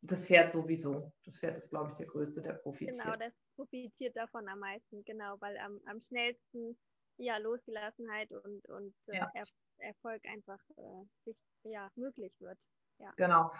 [0.02, 1.10] das Pferd sowieso.
[1.24, 2.98] Das Pferd ist, glaube ich, der größte, der profitiert.
[2.98, 6.76] Genau, das profitiert davon am meisten, genau, weil am, am schnellsten
[7.16, 9.30] ja Losgelassenheit und, und äh, ja.
[9.34, 9.44] er
[9.78, 12.58] Erfolg einfach äh, sich, ja, möglich wird.
[12.98, 13.10] Ja.
[13.16, 13.50] Genau.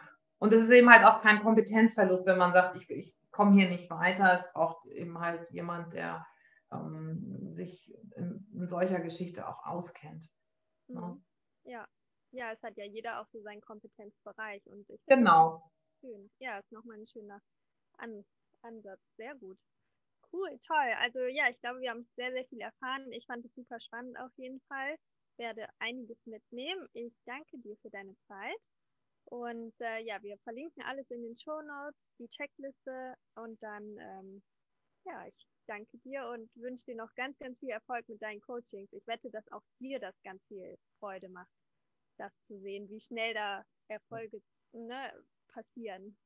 [0.41, 3.69] Und es ist eben halt auch kein Kompetenzverlust, wenn man sagt, ich, ich komme hier
[3.69, 4.41] nicht weiter.
[4.41, 6.27] Es braucht eben halt jemand, der
[6.73, 10.27] ähm, sich in, in, solcher Geschichte auch auskennt.
[10.89, 11.01] Ne?
[11.01, 11.25] Mhm.
[11.65, 11.87] Ja,
[12.33, 14.67] ja, es hat ja jeder auch so seinen Kompetenzbereich.
[14.67, 15.71] Und ich genau.
[16.01, 16.31] Schön.
[16.39, 17.43] Ja, ist nochmal ein schöner
[17.99, 18.25] An
[18.63, 19.01] Ansatz.
[19.17, 19.59] Sehr gut.
[20.33, 20.95] Cool, toll.
[21.01, 23.13] Also ja, ich glaube, wir haben sehr, sehr viel erfahren.
[23.13, 24.97] Ich fand es super spannend auf jeden Fall.
[25.37, 26.89] Werde einiges mitnehmen.
[26.95, 28.61] Ich danke dir für deine Zeit.
[29.31, 34.43] Und äh, ja, wir verlinken alles in den Show Notes, die Checkliste und dann, ähm,
[35.07, 38.93] ja, ich danke dir und wünsche dir noch ganz, ganz viel Erfolg mit deinen Coachings.
[38.93, 41.49] Ich wette, dass auch dir das ganz viel Freude macht
[42.21, 44.41] das zu sehen, wie schnell da Erfolge
[44.73, 45.13] ne,
[45.53, 46.17] passieren.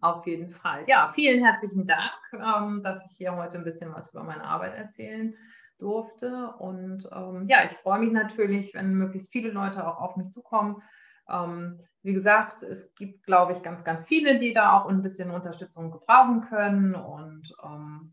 [0.00, 0.84] Auf jeden Fall.
[0.88, 4.74] Ja, vielen herzlichen Dank, ähm, dass ich hier heute ein bisschen was über meine Arbeit
[4.74, 5.34] erzählen
[5.78, 6.54] durfte.
[6.58, 10.82] Und ähm, ja, ich freue mich natürlich, wenn möglichst viele Leute auch auf mich zukommen.
[11.28, 15.30] Ähm, wie gesagt, es gibt, glaube ich, ganz, ganz viele, die da auch ein bisschen
[15.30, 16.94] Unterstützung gebrauchen können.
[16.94, 18.12] Und ähm,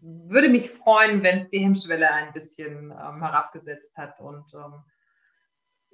[0.00, 4.82] würde mich freuen, wenn die Hemmschwelle ein bisschen ähm, herabgesetzt hat und ähm,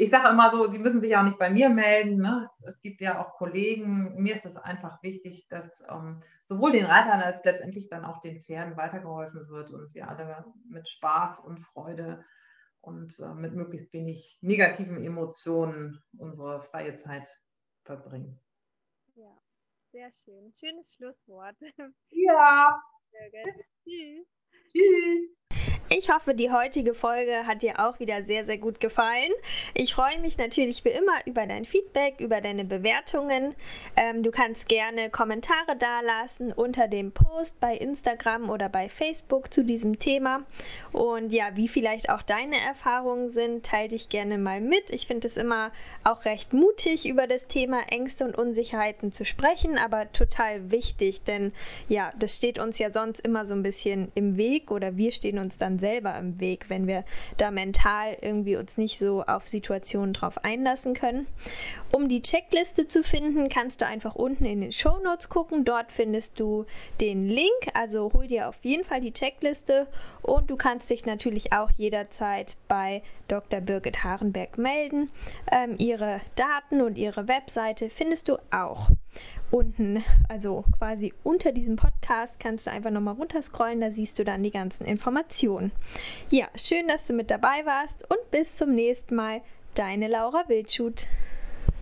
[0.01, 2.23] ich sage immer so, die müssen sich auch nicht bei mir melden.
[2.23, 2.49] Ne?
[2.63, 4.15] Es, es, gibt ja auch Kollegen.
[4.17, 8.41] Mir ist es einfach wichtig, dass ähm, sowohl den Reitern als letztendlich dann auch den
[8.41, 12.25] Pferden weitergeholfen wird und wir alle mit Spaß und Freude
[12.81, 17.29] und äh, mit möglichst wenig negativen Emotionen unsere freie Zeit
[17.85, 18.41] verbringen.
[19.15, 19.37] Ja,
[19.93, 20.53] sehr schön.
[20.59, 21.57] Schönes Schlusswort.
[22.09, 22.83] Ja.
[23.85, 24.27] Tschüss.
[24.73, 25.40] Tschüss.
[25.93, 29.33] Ich hoffe, die heutige Folge hat dir auch wieder sehr, sehr gut gefallen.
[29.75, 33.57] Ich freue mich natürlich wie immer über dein Feedback, über deine Bewertungen.
[33.97, 39.65] Ähm, du kannst gerne Kommentare dalassen unter dem Post bei Instagram oder bei Facebook zu
[39.65, 40.45] diesem Thema.
[40.93, 44.91] Und ja, wie vielleicht auch deine Erfahrungen sind, teile dich gerne mal mit.
[44.91, 45.73] Ich finde es immer
[46.05, 51.53] auch recht mutig, über das Thema Ängste und Unsicherheiten zu sprechen, aber total wichtig, denn
[51.89, 55.41] ja, das steht uns ja sonst immer so ein bisschen im Weg oder wir stehen
[55.41, 57.05] uns dann selber im Weg, wenn wir
[57.37, 61.27] da mental irgendwie uns nicht so auf Situationen drauf einlassen können.
[61.93, 65.65] Um die Checkliste zu finden, kannst du einfach unten in den Show Notes gucken.
[65.65, 66.67] Dort findest du
[67.01, 67.51] den Link.
[67.75, 69.87] Also hol dir auf jeden Fall die Checkliste
[70.23, 73.61] und du kannst dich natürlich auch jederzeit bei Dr.
[73.61, 75.11] Birgit Harenberg melden.
[75.51, 78.91] Ähm, ihre Daten und ihre Webseite findest du auch
[79.51, 84.43] unten, also quasi unter diesem Podcast, kannst du einfach nochmal runterscrollen, da siehst du dann
[84.43, 85.73] die ganzen Informationen.
[86.31, 89.43] Ja, schön, dass du mit dabei warst und bis zum nächsten Mal.
[89.75, 91.07] Deine Laura Wildschut.